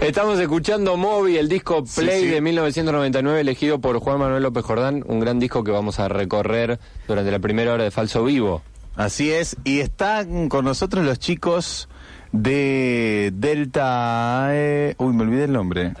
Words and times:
Estamos 0.00 0.38
escuchando 0.38 0.96
Moby, 0.96 1.36
el 1.36 1.48
disco 1.48 1.84
Play 1.84 2.22
sí. 2.22 2.26
de 2.28 2.40
1999 2.40 3.40
elegido 3.40 3.80
por 3.80 3.98
Juan 3.98 4.18
Manuel 4.18 4.42
López 4.42 4.64
Jordán, 4.64 5.04
un 5.06 5.20
gran 5.20 5.38
disco 5.38 5.64
que 5.64 5.70
vamos 5.70 5.98
a 6.00 6.08
recorrer 6.08 6.78
durante 7.06 7.30
la 7.30 7.38
primera 7.38 7.72
hora 7.72 7.84
de 7.84 7.90
Falso 7.90 8.24
Vivo. 8.24 8.62
Así 8.96 9.30
es, 9.30 9.56
y 9.64 9.80
están 9.80 10.48
con 10.48 10.64
nosotros 10.64 11.04
los 11.04 11.18
chicos 11.18 11.88
de 12.32 13.30
Delta... 13.34 14.48
eh, 14.50 14.94
uy, 14.98 15.12
me 15.12 15.22
olvidé 15.22 15.44
el 15.44 15.52
nombre. 15.52 15.92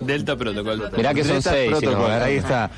Delta 0.00 0.36
Protocol. 0.36 0.90
Mirá 0.96 1.14
que 1.14 1.24
son 1.24 1.34
Delta 1.34 1.50
seis. 1.50 1.76
si 1.78 1.86
no, 1.86 2.06
ahí 2.06 2.36
está. 2.36 2.70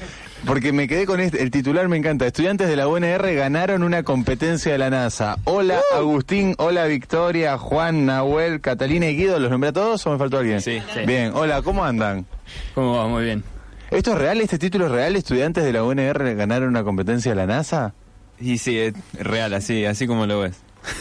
Porque 0.46 0.72
me 0.72 0.88
quedé 0.88 1.06
con 1.06 1.20
este, 1.20 1.40
el 1.42 1.50
titular 1.50 1.88
me 1.88 1.96
encanta. 1.96 2.26
Estudiantes 2.26 2.68
de 2.68 2.74
la 2.76 2.88
UNR 2.88 3.32
ganaron 3.34 3.82
una 3.84 4.02
competencia 4.02 4.72
de 4.72 4.78
la 4.78 4.90
NASA. 4.90 5.36
Hola 5.44 5.80
Uh. 5.92 5.96
Agustín, 5.98 6.54
hola 6.58 6.84
Victoria, 6.86 7.56
Juan, 7.58 8.06
Nahuel, 8.06 8.60
Catalina 8.60 9.06
y 9.08 9.16
Guido. 9.16 9.38
¿Los 9.38 9.50
nombré 9.50 9.70
a 9.70 9.72
todos 9.72 10.04
o 10.06 10.10
me 10.10 10.18
faltó 10.18 10.38
alguien? 10.38 10.60
Sí, 10.60 10.82
sí. 10.92 11.00
Bien, 11.06 11.30
hola, 11.34 11.62
¿cómo 11.62 11.84
andan? 11.84 12.26
¿Cómo 12.74 12.96
va? 12.96 13.06
Muy 13.06 13.24
bien. 13.24 13.44
¿Esto 13.92 14.12
es 14.12 14.18
real? 14.18 14.40
¿Este 14.40 14.58
título 14.58 14.86
es 14.86 14.92
real? 14.92 15.14
¿Estudiantes 15.16 15.62
de 15.64 15.72
la 15.72 15.84
UNR 15.84 16.34
ganaron 16.34 16.68
una 16.70 16.82
competencia 16.82 17.30
de 17.32 17.36
la 17.36 17.46
NASA? 17.46 17.94
Y 18.40 18.58
sí, 18.58 18.78
es 18.78 18.94
real, 19.14 19.54
así, 19.54 19.84
así 19.84 20.06
como 20.08 20.26
lo 20.26 20.40
ves. 20.40 20.56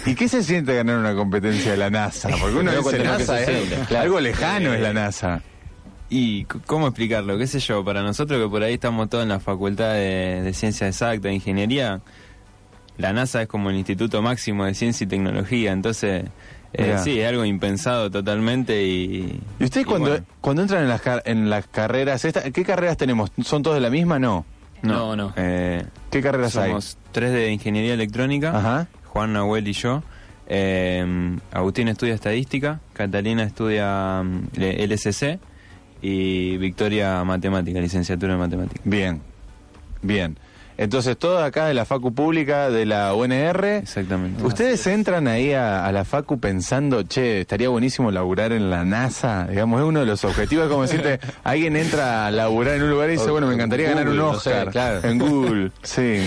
¿Y 0.06 0.14
qué 0.14 0.28
se 0.30 0.44
siente 0.44 0.76
ganar 0.76 0.98
una 1.00 1.16
competencia 1.16 1.72
de 1.72 1.78
la 1.78 1.90
NASA? 1.90 2.30
Porque 2.40 2.58
uno 2.58 2.72
dice 2.72 3.00
NASA, 3.00 3.42
es 3.42 3.92
algo 3.96 4.20
lejano 4.20 4.74
es 4.76 4.82
la 4.82 4.94
NASA. 4.94 5.42
¿Y 6.14 6.44
cómo 6.68 6.88
explicarlo? 6.88 7.38
¿Qué 7.38 7.48
sé 7.48 7.60
yo? 7.60 7.86
Para 7.86 8.04
nosotros 8.04 8.42
que 8.44 8.50
por 8.50 8.62
ahí 8.64 8.74
estamos 8.74 9.10
todos 9.10 9.24
en 9.24 9.30
la 9.30 9.40
facultad 9.40 9.94
de, 9.94 10.42
de 10.44 10.54
Ciencia 10.54 10.86
Exacta, 10.88 11.30
de 11.30 11.34
Ingeniería, 11.36 12.02
la 12.98 13.14
NASA 13.14 13.42
es 13.44 13.48
como 13.48 13.70
el 13.70 13.78
Instituto 13.78 14.22
Máximo 14.22 14.66
de 14.66 14.74
Ciencia 14.74 15.06
y 15.06 15.08
Tecnología, 15.08 15.72
entonces 15.72 16.26
eh, 16.74 16.98
sí, 17.02 17.18
es 17.20 17.28
algo 17.30 17.46
impensado 17.46 18.12
totalmente 18.12 18.84
y... 18.84 19.40
¿Y 19.60 19.64
ustedes 19.64 19.86
y 19.86 19.90
cuando, 19.90 20.10
bueno, 20.10 20.26
cuando 20.42 20.62
entran 20.64 20.84
en 20.84 20.90
las, 20.90 21.00
car- 21.02 21.24
en 21.26 21.50
las 21.50 21.66
carreras, 21.68 22.26
esta- 22.26 22.52
¿qué 22.52 22.66
carreras 22.66 22.98
tenemos? 22.98 23.32
¿Son 23.44 23.64
todos 23.64 23.76
de 23.78 23.82
la 23.82 23.90
misma? 23.90 24.20
No. 24.20 24.46
no, 24.82 25.16
no. 25.16 25.34
Eh, 25.38 25.86
¿Qué 26.10 26.22
carreras 26.22 26.52
somos 26.52 26.98
tres 27.14 27.32
de 27.32 27.52
Ingeniería 27.54 27.94
Electrónica, 27.94 28.52
hay? 28.52 28.58
Ajá. 28.58 28.88
Juan, 29.06 29.32
Nahuel 29.32 29.66
y 29.68 29.74
yo. 29.74 30.04
Eh, 30.48 31.38
Agustín 31.54 31.88
estudia 31.88 32.14
Estadística, 32.14 32.82
Catalina 32.92 33.44
estudia 33.44 34.22
mm, 34.24 34.48
LSC 34.60 35.40
y 36.02 36.58
Victoria 36.58 37.24
Matemática, 37.24 37.80
licenciatura 37.80 38.34
en 38.34 38.40
Matemática. 38.40 38.82
Bien, 38.84 39.22
bien. 40.02 40.38
Entonces, 40.78 41.16
todos 41.16 41.44
acá 41.44 41.68
de 41.68 41.76
la 41.76 41.86
Facu 41.86 42.12
Pública, 42.12 42.72
de 42.72 42.88
la 42.88 43.14
UNR, 43.14 43.66
Exactamente. 43.84 44.42
¿ustedes 44.44 44.88
entran 44.88 45.28
ahí 45.28 45.54
a, 45.54 45.86
a 45.86 45.92
la 45.92 46.06
Facu 46.06 46.40
pensando, 46.40 47.04
che, 47.04 47.42
estaría 47.42 47.70
buenísimo 47.70 48.10
laburar 48.10 48.52
en 48.52 48.72
la 48.72 48.84
NASA? 48.84 49.46
Digamos, 49.48 49.80
es 49.82 49.86
uno 49.86 50.00
de 50.00 50.08
los 50.08 50.24
objetivos, 50.26 50.66
es 50.66 50.72
como 50.72 50.82
decirte, 50.82 51.20
alguien 51.44 51.76
entra 51.76 52.26
a 52.26 52.32
laburar 52.32 52.78
en 52.78 52.84
un 52.84 52.90
lugar 52.90 53.10
y 53.10 53.14
dice, 53.14 53.30
bueno, 53.30 53.46
me 53.46 53.54
encantaría 53.54 53.90
ganar 53.90 54.10
un 54.10 54.18
no 54.18 54.34
sé, 54.40 54.50
Oscar 54.50 54.72
claro. 54.72 55.08
en 55.08 55.20
Google. 55.20 55.72
Sí. 55.84 56.26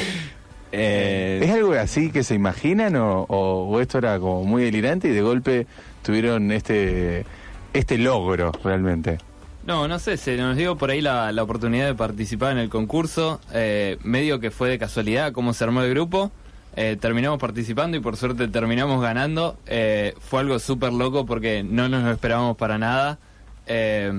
Eh, 0.76 1.40
¿Es 1.42 1.50
algo 1.50 1.72
así 1.72 2.10
que 2.10 2.22
se 2.22 2.34
imaginan 2.34 2.96
o, 2.96 3.22
o- 3.22 3.68
o 3.68 3.80
esto 3.80 3.98
era 3.98 4.18
como 4.18 4.44
muy 4.44 4.62
delirante 4.64 5.08
y 5.08 5.12
de 5.12 5.22
golpe 5.22 5.66
tuvieron 6.02 6.50
este, 6.52 7.24
este 7.72 7.96
logro 7.98 8.52
realmente? 8.62 9.18
No, 9.66 9.88
no 9.88 9.98
sé, 9.98 10.18
se 10.18 10.36
nos 10.36 10.56
dio 10.56 10.76
por 10.76 10.90
ahí 10.90 11.00
la, 11.00 11.32
la 11.32 11.42
oportunidad 11.42 11.86
de 11.86 11.94
participar 11.94 12.52
en 12.52 12.58
el 12.58 12.68
concurso, 12.68 13.40
eh, 13.52 13.96
medio 14.02 14.38
que 14.38 14.50
fue 14.50 14.68
de 14.68 14.78
casualidad 14.78 15.32
cómo 15.32 15.54
se 15.54 15.64
armó 15.64 15.80
el 15.82 15.88
grupo, 15.90 16.30
eh, 16.76 16.98
terminamos 17.00 17.38
participando 17.38 17.96
y 17.96 18.00
por 18.00 18.16
suerte 18.18 18.46
terminamos 18.48 19.00
ganando, 19.00 19.56
Eh, 19.66 20.14
fue 20.20 20.40
algo 20.40 20.58
súper 20.58 20.92
loco 20.92 21.24
porque 21.24 21.62
no 21.62 21.88
nos 21.88 22.02
lo 22.02 22.10
esperábamos 22.10 22.56
para 22.58 22.76
nada, 22.78 23.18
Eh, 23.66 24.12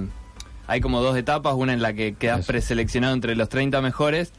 hay 0.66 0.82
como 0.82 1.00
dos 1.02 1.16
etapas, 1.16 1.54
una 1.54 1.74
en 1.74 1.82
la 1.84 1.94
que 1.94 2.16
quedas 2.16 2.40
Eso. 2.40 2.48
preseleccionado 2.48 3.14
entre 3.14 3.36
los 3.36 3.48
30 3.48 3.82
mejores 3.82 4.32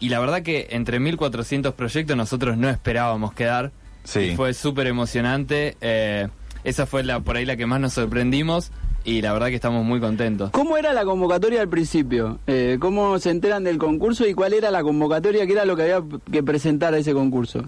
y 0.00 0.08
la 0.08 0.20
verdad 0.20 0.40
que 0.42 0.68
entre 0.70 1.00
1400 1.00 1.74
proyectos 1.74 2.16
nosotros 2.16 2.56
no 2.56 2.70
esperábamos 2.70 3.34
quedar, 3.34 3.72
Sí. 4.04 4.20
y 4.20 4.36
fue 4.36 4.54
súper 4.54 4.86
emocionante, 4.86 5.76
eh, 5.82 6.28
esa 6.64 6.86
fue 6.86 7.02
la 7.04 7.20
por 7.20 7.36
ahí 7.36 7.44
la 7.44 7.56
que 7.58 7.66
más 7.66 7.78
nos 7.80 7.92
sorprendimos 7.92 8.70
y 9.06 9.22
la 9.22 9.32
verdad 9.32 9.46
que 9.46 9.54
estamos 9.54 9.84
muy 9.84 10.00
contentos. 10.00 10.50
¿Cómo 10.50 10.76
era 10.76 10.92
la 10.92 11.04
convocatoria 11.04 11.62
al 11.62 11.68
principio? 11.68 12.40
Eh, 12.48 12.76
¿Cómo 12.80 13.18
se 13.20 13.30
enteran 13.30 13.64
del 13.64 13.78
concurso 13.78 14.26
y 14.26 14.34
cuál 14.34 14.52
era 14.52 14.70
la 14.72 14.82
convocatoria? 14.82 15.46
¿Qué 15.46 15.52
era 15.52 15.64
lo 15.64 15.76
que 15.76 15.82
había 15.82 16.02
que 16.30 16.42
presentar 16.42 16.92
a 16.92 16.98
ese 16.98 17.14
concurso? 17.14 17.64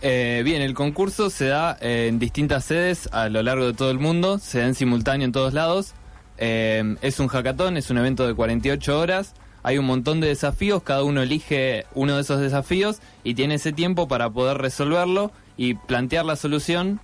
Eh, 0.00 0.40
bien, 0.44 0.62
el 0.62 0.72
concurso 0.72 1.28
se 1.28 1.46
da 1.46 1.76
eh, 1.80 2.06
en 2.08 2.18
distintas 2.18 2.64
sedes 2.64 3.08
a 3.12 3.28
lo 3.28 3.42
largo 3.42 3.66
de 3.66 3.74
todo 3.74 3.90
el 3.90 3.98
mundo, 3.98 4.38
se 4.38 4.60
da 4.60 4.66
en 4.66 4.74
simultáneo 4.74 5.26
en 5.26 5.32
todos 5.32 5.52
lados. 5.52 5.92
Eh, 6.38 6.96
es 7.02 7.20
un 7.20 7.28
hackathon, 7.28 7.76
es 7.76 7.90
un 7.90 7.98
evento 7.98 8.26
de 8.26 8.34
48 8.34 8.98
horas. 8.98 9.34
Hay 9.62 9.76
un 9.76 9.84
montón 9.84 10.20
de 10.20 10.28
desafíos, 10.28 10.82
cada 10.82 11.02
uno 11.02 11.22
elige 11.22 11.84
uno 11.94 12.14
de 12.14 12.22
esos 12.22 12.40
desafíos 12.40 13.00
y 13.24 13.34
tiene 13.34 13.56
ese 13.56 13.72
tiempo 13.72 14.08
para 14.08 14.30
poder 14.30 14.58
resolverlo 14.58 15.32
y 15.56 15.74
plantear 15.74 16.24
la 16.24 16.36
solución 16.36 17.00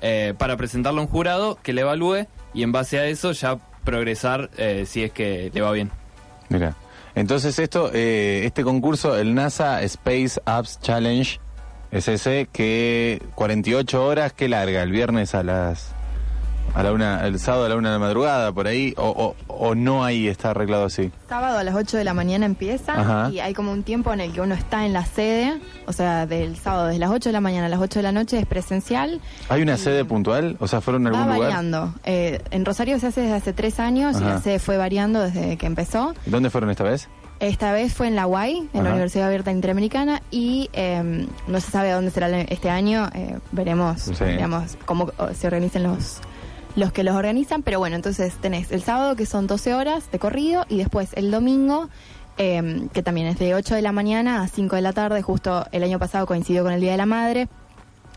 eh, 0.00 0.34
para 0.38 0.56
presentarlo 0.56 1.00
a 1.00 1.04
un 1.04 1.10
jurado 1.10 1.58
que 1.62 1.72
le 1.72 1.82
evalúe 1.82 2.26
y 2.54 2.62
en 2.62 2.72
base 2.72 2.98
a 2.98 3.06
eso 3.06 3.32
ya 3.32 3.58
progresar 3.84 4.50
eh, 4.56 4.84
si 4.86 5.02
es 5.02 5.12
que 5.12 5.50
le 5.52 5.60
va 5.60 5.72
bien. 5.72 5.90
Mira. 6.48 6.74
Entonces 7.14 7.58
esto, 7.58 7.90
eh, 7.92 8.42
este 8.44 8.62
concurso, 8.62 9.16
el 9.16 9.34
NASA 9.34 9.82
Space 9.82 10.40
Apps 10.44 10.80
Challenge, 10.80 11.40
es 11.90 12.08
ese 12.08 12.48
que 12.52 13.20
48 13.34 14.04
horas, 14.04 14.32
que 14.32 14.48
larga, 14.48 14.82
el 14.82 14.92
viernes 14.92 15.34
a 15.34 15.42
las 15.42 15.92
a 16.74 16.84
la 16.84 16.92
una, 16.92 17.26
el 17.26 17.38
sábado 17.40 17.66
a 17.66 17.68
la 17.68 17.74
una 17.74 17.88
de 17.88 17.94
la 17.94 17.98
madrugada, 17.98 18.52
por 18.52 18.68
ahí, 18.68 18.94
o, 18.96 19.34
o 19.62 19.74
no 19.74 20.02
ahí 20.04 20.26
está 20.26 20.50
arreglado 20.50 20.86
así. 20.86 21.10
Sábado 21.28 21.58
a 21.58 21.64
las 21.64 21.74
8 21.74 21.98
de 21.98 22.04
la 22.04 22.14
mañana 22.14 22.46
empieza 22.46 22.94
Ajá. 22.98 23.30
y 23.30 23.40
hay 23.40 23.52
como 23.52 23.72
un 23.72 23.82
tiempo 23.82 24.12
en 24.12 24.20
el 24.20 24.32
que 24.32 24.40
uno 24.40 24.54
está 24.54 24.86
en 24.86 24.92
la 24.94 25.04
sede, 25.04 25.60
o 25.86 25.92
sea, 25.92 26.24
del 26.26 26.56
sábado 26.56 26.86
desde 26.86 26.98
las 27.00 27.10
8 27.10 27.28
de 27.28 27.32
la 27.34 27.40
mañana 27.40 27.66
a 27.66 27.68
las 27.68 27.80
8 27.80 27.98
de 27.98 28.02
la 28.02 28.12
noche 28.12 28.38
es 28.38 28.46
presencial. 28.46 29.20
¿Hay 29.50 29.60
una 29.62 29.76
sede 29.76 30.04
puntual? 30.04 30.56
O 30.60 30.66
sea, 30.66 30.80
¿fueron 30.80 31.04
Va 31.04 31.08
algún 31.10 31.22
lugar? 31.24 31.38
variando. 31.40 31.94
Eh, 32.04 32.40
en 32.50 32.64
Rosario 32.64 32.98
se 32.98 33.08
hace 33.08 33.20
desde 33.20 33.34
hace 33.36 33.52
tres 33.52 33.78
años 33.80 34.16
y 34.20 34.24
la 34.24 34.40
sede 34.40 34.58
fue 34.58 34.78
variando 34.78 35.20
desde 35.20 35.56
que 35.58 35.66
empezó. 35.66 36.14
¿Dónde 36.26 36.48
fueron 36.50 36.70
esta 36.70 36.84
vez? 36.84 37.08
Esta 37.38 37.72
vez 37.72 37.94
fue 37.94 38.06
en 38.06 38.16
la 38.16 38.26
UAI, 38.26 38.58
en 38.58 38.68
Ajá. 38.74 38.82
la 38.82 38.90
Universidad 38.90 39.26
Abierta 39.28 39.50
Interamericana, 39.50 40.20
y 40.30 40.68
eh, 40.74 41.26
no 41.48 41.60
se 41.60 41.70
sabe 41.70 41.90
dónde 41.90 42.10
será 42.10 42.28
este 42.42 42.68
año. 42.68 43.08
eh, 43.14 43.38
veremos, 43.52 44.02
Sí. 44.02 44.24
digamos, 44.24 44.76
cómo 44.84 45.10
se 45.34 45.46
organizan 45.46 45.84
los 45.84 46.20
los 46.76 46.92
que 46.92 47.04
los 47.04 47.14
organizan. 47.14 47.62
Pero 47.62 47.78
bueno, 47.78 47.96
entonces 47.96 48.34
tenés 48.34 48.72
el 48.72 48.82
sábado 48.82 49.16
que 49.16 49.26
son 49.26 49.46
12 49.46 49.74
horas 49.74 50.10
de 50.10 50.18
corrido 50.18 50.64
y 50.68 50.78
después 50.78 51.10
el 51.14 51.30
domingo, 51.30 51.88
eh, 52.38 52.88
que 52.92 53.02
también 53.02 53.26
es 53.26 53.38
de 53.38 53.54
8 53.54 53.74
de 53.74 53.82
la 53.82 53.92
mañana 53.92 54.42
a 54.42 54.48
5 54.48 54.76
de 54.76 54.82
la 54.82 54.92
tarde. 54.92 55.22
Justo 55.22 55.66
el 55.72 55.82
año 55.82 55.98
pasado 55.98 56.26
coincidió 56.26 56.62
con 56.62 56.72
el 56.72 56.80
Día 56.80 56.92
de 56.92 56.96
la 56.96 57.06
Madre. 57.06 57.48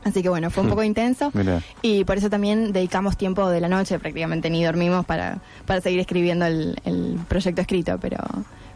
Así 0.03 0.21
que 0.21 0.29
bueno, 0.29 0.49
fue 0.51 0.63
un 0.63 0.69
poco 0.71 0.83
intenso. 0.83 1.31
Y 1.81 2.03
por 2.03 2.17
eso 2.17 2.29
también 2.29 2.73
dedicamos 2.73 3.17
tiempo 3.17 3.49
de 3.49 3.61
la 3.61 3.69
noche, 3.69 3.99
prácticamente 3.99 4.49
ni 4.49 4.63
dormimos 4.63 5.05
para, 5.05 5.39
para 5.65 5.81
seguir 5.81 5.99
escribiendo 5.99 6.45
el, 6.45 6.79
el 6.85 7.19
proyecto 7.27 7.61
escrito, 7.61 7.97
pero, 8.01 8.17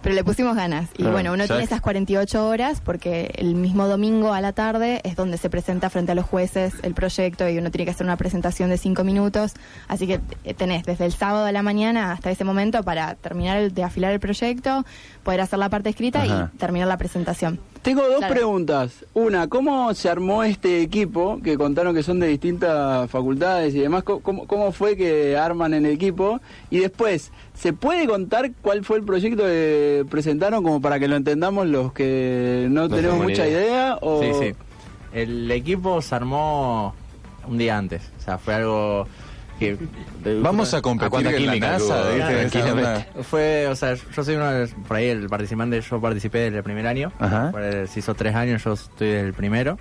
pero 0.02 0.16
le 0.16 0.24
pusimos 0.24 0.56
ganas. 0.56 0.90
Y 0.94 0.98
Claro, 0.98 1.12
bueno, 1.12 1.34
uno 1.34 1.46
tiene 1.46 1.64
es- 1.64 1.70
esas 1.70 1.82
48 1.82 2.48
horas 2.48 2.82
porque 2.82 3.32
el 3.38 3.56
mismo 3.56 3.88
domingo 3.88 4.34
a 4.34 4.42
la 4.42 4.54
tarde 4.54 5.02
es 5.04 5.16
donde 5.16 5.38
se 5.38 5.50
presenta 5.50 5.90
frente 5.90 6.12
a 6.12 6.16
los 6.16 6.26
jueces 6.26 6.74
el 6.84 6.94
proyecto 6.94 7.48
y 7.50 7.58
uno 7.58 7.72
tiene 7.72 7.86
que 7.86 7.92
hacer 7.92 8.06
una 8.06 8.18
presentación 8.18 8.70
de 8.70 8.78
5 8.78 9.04
minutos. 9.04 9.54
Así 9.88 10.08
que 10.08 10.20
eh, 10.44 10.54
tenés 10.54 10.84
desde 10.86 11.06
el 11.06 11.14
sábado 11.14 11.46
a 11.46 11.52
la 11.52 11.62
mañana 11.64 12.12
hasta 12.12 12.32
ese 12.32 12.44
momento 12.44 12.84
para 12.84 13.16
terminar 13.16 13.58
el- 13.58 13.74
de 13.74 13.84
afilar 13.84 14.12
el 14.14 14.20
proyecto, 14.20 14.86
poder 15.24 15.42
hacer 15.42 15.60
la 15.60 15.70
parte 15.70 15.90
escrita 15.90 16.22
Ajá. 16.24 16.52
y 16.54 16.58
terminar 16.58 16.88
la 16.88 16.98
presentación. 16.98 17.60
Tengo 17.88 18.02
dos 18.06 18.18
Claro. 18.18 18.34
preguntas. 18.34 19.06
Una, 19.14 19.48
¿cómo 19.48 19.94
se 19.94 20.10
armó 20.10 20.44
este 20.44 20.82
equipo? 20.82 21.40
Que 21.42 21.58
contaron 21.58 21.96
que 21.96 22.04
son 22.04 22.20
de 22.20 22.28
distintas 22.28 23.10
facultades 23.10 23.74
y 23.76 23.80
demás. 23.80 24.04
¿Cómo- 24.04 24.20
¿Cómo, 24.20 24.46
cómo 24.46 24.72
fue 24.74 24.98
que 24.98 25.38
arman 25.38 25.74
el 25.74 25.86
equipo? 25.86 26.42
Y 26.70 26.80
después, 26.80 27.32
¿se 27.54 27.72
puede 27.72 28.06
contar 28.06 28.52
cuál 28.62 28.84
fue 28.84 28.98
el 28.98 29.04
proyecto 29.04 29.44
que 29.44 30.06
presentaron 30.10 30.66
como 30.66 30.82
para 30.82 31.00
que 31.00 31.08
lo 31.08 31.16
entendamos 31.16 31.66
los 31.68 31.94
que 31.94 32.68
no 32.70 32.90
No 32.90 32.96
tenemos 32.96 33.20
mucha 33.24 33.48
idea. 33.48 33.62
idea? 33.62 33.98
O... 34.02 34.22
Sí, 34.22 34.32
sí. 34.38 34.54
El 35.14 35.50
equipo 35.50 36.02
se 36.02 36.14
armó 36.14 36.94
un 37.48 37.58
día 37.58 37.78
antes. 37.78 38.02
O 38.20 38.22
sea, 38.22 38.38
fue 38.38 38.56
algo 38.56 39.08
que... 39.60 39.78
Vamos 40.42 40.74
a 40.74 40.78
¿A 40.78 40.82
competir 40.82 41.10
cuánta 41.12 41.30
en 41.30 41.36
la 41.46 41.52
química 41.54 41.72
NASA? 41.74 41.96
¿viste? 42.02 42.16
Claro, 42.18 42.38
Esa 42.40 42.50
tranquilamente. 42.50 43.10
onda. 43.12 43.24
Fue, 43.24 43.68
o 43.68 43.76
sea, 43.76 43.94
yo 43.96 44.24
soy 44.24 44.36
uno 44.36 44.52
de 44.52 44.60
los- 44.62 44.72
por 44.88 44.98
ahí 44.98 45.08
el 45.08 45.28
participante, 45.30 45.82
yo 45.82 46.02
participé 46.02 46.38
desde 46.40 46.58
el 46.58 46.64
primer 46.64 46.88
año. 46.88 47.12
Ajá. 47.20 47.52
El- 47.60 47.88
se 47.88 48.00
hizo 48.00 48.14
tres 48.16 48.36
años, 48.36 48.64
yo 48.64 48.74
estoy 48.74 49.10
del 49.10 49.34
primero. 49.34 49.78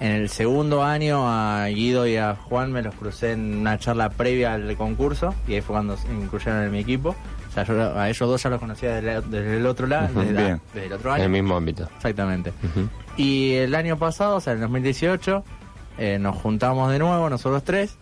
En 0.00 0.12
el 0.12 0.28
segundo 0.28 0.84
año 0.84 1.28
a 1.28 1.66
Guido 1.66 2.06
y 2.06 2.16
a 2.16 2.36
Juan 2.36 2.70
me 2.70 2.82
los 2.82 2.94
crucé 2.94 3.32
en 3.32 3.56
una 3.58 3.78
charla 3.78 4.10
previa 4.10 4.54
al 4.54 4.76
concurso 4.76 5.34
y 5.48 5.54
ahí 5.54 5.60
fue 5.60 5.74
cuando 5.74 5.96
se 5.96 6.06
incluyeron 6.12 6.62
en 6.62 6.70
mi 6.70 6.78
equipo. 6.78 7.16
O 7.48 7.52
sea, 7.52 7.64
yo 7.64 7.98
a 7.98 8.08
ellos 8.08 8.28
dos 8.28 8.40
ya 8.40 8.50
los 8.50 8.60
conocía 8.60 9.00
desde, 9.00 9.20
desde 9.22 9.56
el 9.56 9.66
otro 9.66 9.88
lado, 9.88 10.06
Ujú, 10.12 10.20
desde, 10.20 10.32
la- 10.34 10.60
desde 10.72 10.86
el 10.86 10.92
otro 10.92 11.10
En 11.10 11.14
año. 11.16 11.24
el 11.24 11.30
mismo 11.30 11.56
ámbito. 11.56 11.88
Exactamente. 11.96 12.52
Ujú. 12.62 12.88
Y 13.16 13.54
el 13.54 13.74
año 13.74 13.98
pasado, 13.98 14.36
o 14.36 14.40
sea, 14.40 14.52
en 14.52 14.60
2018, 14.60 15.42
eh, 15.98 16.18
nos 16.20 16.36
juntamos 16.36 16.92
de 16.92 17.00
nuevo, 17.00 17.28
nosotros 17.28 17.64
tres, 17.64 17.96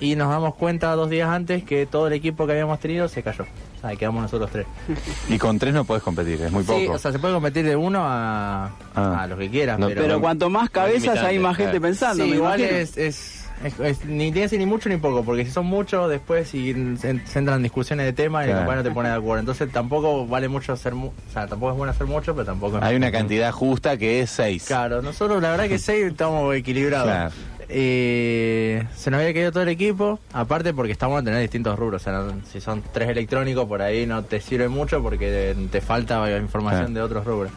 y 0.00 0.16
nos 0.16 0.28
damos 0.28 0.54
cuenta 0.56 0.92
dos 0.96 1.08
días 1.10 1.28
antes 1.28 1.62
que 1.64 1.86
todo 1.86 2.06
el 2.08 2.12
equipo 2.14 2.46
que 2.46 2.52
habíamos 2.52 2.80
tenido 2.80 3.08
se 3.08 3.22
cayó. 3.22 3.44
O 3.44 3.80
sea, 3.86 3.96
quedamos 3.96 4.22
nosotros 4.22 4.50
tres. 4.50 4.66
Y 5.28 5.38
con 5.38 5.58
tres 5.58 5.72
no 5.74 5.84
puedes 5.84 6.02
competir, 6.02 6.40
es 6.42 6.50
muy 6.52 6.64
poco. 6.64 6.78
Sí, 6.80 6.88
o 6.88 6.98
sea, 6.98 7.12
se 7.12 7.18
puede 7.18 7.34
competir 7.34 7.64
de 7.64 7.76
uno 7.76 8.00
a, 8.02 8.70
Ah. 8.94 9.22
a 9.22 9.26
lo 9.26 9.36
que 9.36 9.48
quieras, 9.50 9.78
No, 9.78 9.88
pero, 9.88 10.02
Pero 10.02 10.20
cuanto 10.20 10.48
más 10.50 10.70
cabezas 10.70 11.18
hay 11.18 11.38
más 11.38 11.56
gente 11.56 11.80
pensando. 11.80 12.24
Sí, 12.24 12.30
igual 12.32 12.60
es, 12.60 12.96
es, 12.96 13.44
es- 13.62 13.80
es- 13.80 14.04
ni 14.04 14.30
tiene 14.32 14.42
que 14.42 14.48
ser 14.48 14.58
ni 14.58 14.66
mucho 14.66 14.88
ni 14.88 14.96
poco, 14.96 15.22
porque 15.24 15.44
si 15.44 15.50
son 15.52 15.66
muchos, 15.66 16.10
después 16.10 16.48
si 16.48 16.72
se, 16.96 17.20
se 17.26 17.38
entran 17.38 17.58
en 17.58 17.62
discusiones 17.62 18.04
de 18.06 18.12
tema 18.12 18.42
y 18.42 18.46
Claro. 18.46 18.58
el 18.60 18.64
compañero 18.64 18.82
no 18.82 18.88
te 18.90 18.94
pone 18.94 19.08
de 19.10 19.14
acuerdo. 19.14 19.40
Entonces 19.40 19.70
tampoco 19.70 20.26
vale 20.26 20.48
mucho 20.48 20.72
hacer, 20.72 20.94
mu- 20.94 21.08
o 21.08 21.32
sea, 21.32 21.46
tampoco 21.46 21.72
es 21.72 21.78
bueno 21.78 21.90
hacer 21.92 22.06
mucho, 22.06 22.34
pero 22.34 22.44
tampoco 22.46 22.78
Hay 22.82 22.96
una 22.96 23.12
cantidad 23.12 23.52
justa 23.52 23.96
que 23.96 24.20
es 24.22 24.30
seis. 24.30 24.64
Claro, 24.66 25.02
nosotros 25.02 25.40
la 25.42 25.50
verdad 25.52 25.68
que 25.68 25.78
seis 25.78 26.06
estamos 26.06 26.54
equilibrados. 26.54 27.06
Claro. 27.08 27.30
Eh, 27.68 28.84
se 28.94 29.10
nos 29.10 29.20
había 29.20 29.32
caído 29.34 29.52
todo 29.52 29.62
el 29.62 29.68
equipo, 29.68 30.18
aparte 30.32 30.72
porque 30.74 30.92
estamos 30.92 31.20
a 31.20 31.24
tener 31.24 31.40
distintos 31.40 31.78
rubros. 31.78 32.02
O 32.02 32.04
sea, 32.04 32.12
no- 32.14 32.40
si 32.50 32.60
son 32.60 32.82
tres 32.92 33.08
electrónicos, 33.08 33.66
por 33.66 33.82
ahí 33.82 34.06
no 34.06 34.22
te 34.24 34.40
sirve 34.40 34.68
mucho 34.68 35.02
porque 35.02 35.54
te 35.70 35.80
falta 35.80 36.30
información 36.38 36.86
Claro. 36.92 36.94
de 36.94 37.00
otros 37.02 37.24
rubros. 37.26 37.52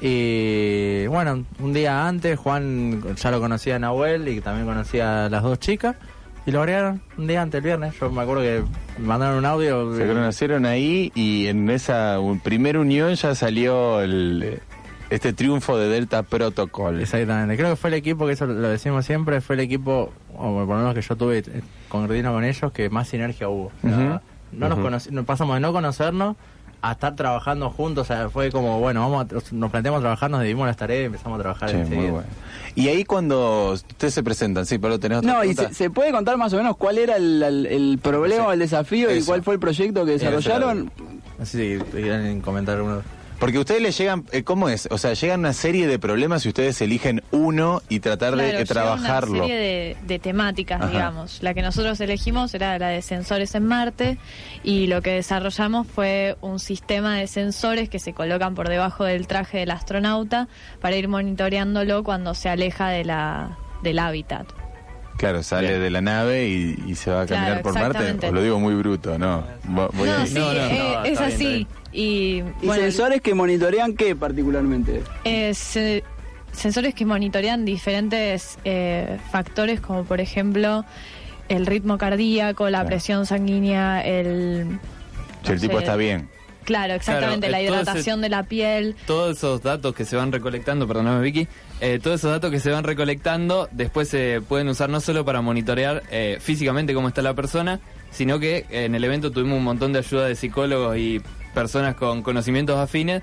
Y 0.00 1.06
bueno, 1.06 1.44
un 1.60 1.72
día 1.72 2.08
antes 2.08 2.38
Juan 2.38 3.02
ya 3.16 3.30
lo 3.30 3.40
conocía 3.40 3.76
a 3.76 3.78
Nahuel 3.78 4.26
y 4.28 4.40
también 4.40 4.66
conocía 4.66 5.26
a 5.26 5.28
las 5.28 5.42
dos 5.42 5.58
chicas. 5.60 5.96
Y 6.44 6.50
lo 6.50 6.58
agregaron 6.58 7.00
un 7.18 7.28
día 7.28 7.40
antes, 7.40 7.58
el 7.58 7.64
viernes. 7.64 7.94
Yo 8.00 8.10
me 8.10 8.20
acuerdo 8.22 8.42
que 8.42 8.62
mandaron 9.00 9.38
un 9.38 9.44
audio. 9.46 9.94
Se 9.96 10.04
conocieron 10.08 10.66
ahí 10.66 11.12
y 11.14 11.46
en 11.46 11.70
esa 11.70 12.18
un- 12.18 12.40
primera 12.40 12.80
unión 12.80 13.14
ya 13.14 13.36
salió 13.36 14.00
el, 14.00 14.58
este 15.14 15.32
triunfo 15.32 15.76
de 15.78 15.88
Delta 15.88 16.22
Protocol. 16.22 17.00
Exactamente, 17.00 17.56
creo 17.56 17.70
que 17.70 17.76
fue 17.76 17.88
el 17.90 17.94
equipo, 17.94 18.26
que 18.26 18.32
eso 18.32 18.46
lo 18.46 18.68
decimos 18.68 19.04
siempre, 19.04 19.40
fue 19.40 19.54
el 19.56 19.60
equipo, 19.60 20.12
o 20.36 20.38
por 20.66 20.68
lo 20.68 20.76
menos 20.76 20.94
que 20.94 21.02
yo 21.02 21.16
tuve 21.16 21.38
eh, 21.38 21.62
coordino 21.88 22.32
con 22.32 22.44
ellos, 22.44 22.72
que 22.72 22.88
más 22.90 23.08
sinergia 23.08 23.48
hubo. 23.48 23.66
O 23.66 23.88
sea, 23.88 23.90
Ujú. 23.98 24.20
No 24.52 24.68
nos 24.90 25.10
nos 25.10 25.24
pasamos 25.24 25.56
de 25.56 25.60
no 25.60 25.72
conocernos 25.72 26.36
a 26.82 26.92
estar 26.92 27.14
trabajando 27.14 27.70
juntos, 27.70 28.02
o 28.10 28.12
sea, 28.12 28.28
fue 28.28 28.50
como, 28.50 28.80
bueno, 28.80 29.00
vamos 29.08 29.26
a- 29.32 29.54
nos 29.54 29.70
planteamos 29.70 30.00
trabajar, 30.00 30.30
nos 30.30 30.40
dividimos 30.40 30.66
las 30.66 30.76
tareas 30.76 31.02
y 31.02 31.04
empezamos 31.06 31.38
a 31.38 31.42
trabajar 31.42 31.70
Sí, 31.70 31.76
muy 31.76 32.06
bueno. 32.10 32.26
Y 32.74 32.88
ahí 32.88 33.04
cuando 33.04 33.70
ustedes 33.72 34.12
se 34.12 34.22
presentan, 34.22 34.66
sí, 34.66 34.78
pero 34.78 34.98
tenés 34.98 35.18
otra 35.18 35.32
No, 35.32 35.44
y 35.44 35.54
se, 35.54 35.72
se 35.72 35.90
puede 35.90 36.10
contar 36.10 36.36
más 36.38 36.52
o 36.52 36.56
menos 36.56 36.76
cuál 36.76 36.98
era 36.98 37.16
el, 37.16 37.42
el- 37.42 37.66
el 37.66 37.98
problema 38.02 38.42
Sí. 38.42 38.48
o 38.48 38.52
el 38.52 38.58
desafío 38.58 39.14
y 39.14 39.18
Eso. 39.18 39.26
cuál 39.26 39.42
fue 39.42 39.54
el 39.54 39.60
proyecto 39.60 40.04
que 40.04 40.14
Eso. 40.16 40.24
desarrollaron. 40.26 40.90
No 41.38 41.46
sé 41.46 41.78
si 41.78 41.84
quieren 41.92 42.40
comentar 42.40 42.80
uno. 42.82 43.00
Porque 43.42 43.58
ustedes 43.58 43.82
les 43.82 43.98
llegan, 43.98 44.24
eh, 44.30 44.44
¿cómo 44.44 44.68
es? 44.68 44.86
O 44.92 44.98
sea, 44.98 45.14
llegan 45.14 45.40
una 45.40 45.52
serie 45.52 45.88
de 45.88 45.98
problemas 45.98 46.46
y 46.46 46.48
ustedes 46.50 46.80
eligen 46.80 47.24
uno 47.32 47.82
y 47.88 47.98
tratar 47.98 48.34
Claro, 48.34 48.56
de 48.56 48.64
trabajarlo. 48.64 49.32
Una 49.32 49.42
serie 49.48 49.56
de, 49.56 49.96
de 50.06 50.18
temáticas, 50.20 50.80
Ajá. 50.80 50.90
digamos. 50.90 51.42
La 51.42 51.52
que 51.52 51.60
nosotros 51.60 52.00
elegimos 52.00 52.54
era 52.54 52.78
la 52.78 52.86
de 52.90 53.02
sensores 53.02 53.56
en 53.56 53.66
Marte 53.66 54.16
y 54.62 54.86
lo 54.86 55.02
que 55.02 55.10
desarrollamos 55.14 55.88
fue 55.88 56.36
un 56.40 56.60
sistema 56.60 57.16
de 57.16 57.26
sensores 57.26 57.88
que 57.88 57.98
se 57.98 58.12
colocan 58.12 58.54
por 58.54 58.68
debajo 58.68 59.02
del 59.02 59.26
traje 59.26 59.58
del 59.58 59.72
astronauta 59.72 60.46
para 60.80 60.94
ir 60.94 61.08
monitoreándolo 61.08 62.04
cuando 62.04 62.34
se 62.34 62.48
aleja 62.48 62.90
de 62.90 63.04
la, 63.04 63.58
del 63.82 63.98
hábitat. 63.98 64.46
Claro, 65.16 65.42
sale 65.42 65.68
Bien. 65.70 65.82
de 65.82 65.90
la 65.90 66.00
nave 66.00 66.46
y, 66.46 66.76
y 66.86 66.94
se 66.94 67.10
va 67.10 67.22
a 67.22 67.26
Claro, 67.26 67.42
caminar 67.60 67.62
por 67.62 67.74
Marte. 67.74 68.26
Os 68.28 68.32
lo 68.32 68.40
digo 68.40 68.60
muy 68.60 68.74
bruto, 68.76 69.18
¿no? 69.18 69.44
Voy 69.64 70.08
no, 70.08 70.26
sí, 70.26 70.34
No, 70.34 70.52
no, 70.52 70.60
eh, 70.60 70.94
no, 70.94 71.04
es 71.04 71.18
bien, 71.18 71.22
así. 71.24 71.66
Y, 71.92 72.38
¿Y 72.62 72.66
bueno, 72.66 72.82
sensores 72.82 73.20
que 73.20 73.34
monitorean 73.34 73.94
qué 73.94 74.16
particularmente? 74.16 75.02
eh, 75.24 75.52
se- 75.54 76.02
sensores 76.52 76.94
que 76.94 77.04
monitorean 77.04 77.64
diferentes 77.64 78.58
eh, 78.64 79.18
factores 79.30 79.80
como 79.80 80.04
por 80.04 80.20
ejemplo 80.20 80.84
el 81.48 81.66
ritmo 81.66 81.98
cardíaco, 81.98 82.64
la 82.70 82.78
Claro. 82.78 82.88
presión 82.88 83.26
sanguínea, 83.26 84.00
el... 84.00 84.78
Si 85.44 85.52
el 85.52 85.60
tipo 85.60 85.78
está 85.78 85.96
bien. 85.96 86.28
Claro, 86.64 86.94
exactamente, 86.94 87.48
Claro, 87.48 87.52
la 87.52 87.60
eh, 87.60 87.64
ese- 87.64 87.72
hidratación 87.82 88.20
de 88.20 88.28
la 88.28 88.44
piel. 88.44 88.94
todos 89.06 89.36
esos 89.36 89.62
datos 89.62 89.94
que 89.94 90.04
se 90.04 90.14
van 90.16 90.30
recolectando, 90.32 90.86
perdóname 90.86 91.20
Vicky, 91.22 91.48
eh, 91.80 91.98
todos 92.02 92.20
esos 92.20 92.30
datos 92.30 92.50
que 92.52 92.60
se 92.60 92.70
van 92.70 92.84
recolectando 92.84 93.68
después 93.72 94.08
se 94.08 94.40
pueden 94.48 94.68
usar 94.68 94.88
no 94.88 95.00
solo 95.00 95.24
para 95.24 95.42
monitorear 95.42 96.04
eh, 96.10 96.38
físicamente 96.40 96.94
cómo 96.94 97.08
está 97.08 97.20
la 97.20 97.34
persona, 97.34 97.80
sino 98.12 98.38
que 98.38 98.64
en 98.70 98.94
el 98.94 99.02
evento 99.04 99.30
tuvimos 99.32 99.58
un 99.58 99.64
montón 99.64 99.92
de 99.92 99.98
ayuda 99.98 100.26
de 100.28 100.36
psicólogos 100.36 100.96
y 100.96 101.20
personas 101.54 101.94
con 101.94 102.22
conocimientos 102.22 102.78
afines 102.78 103.22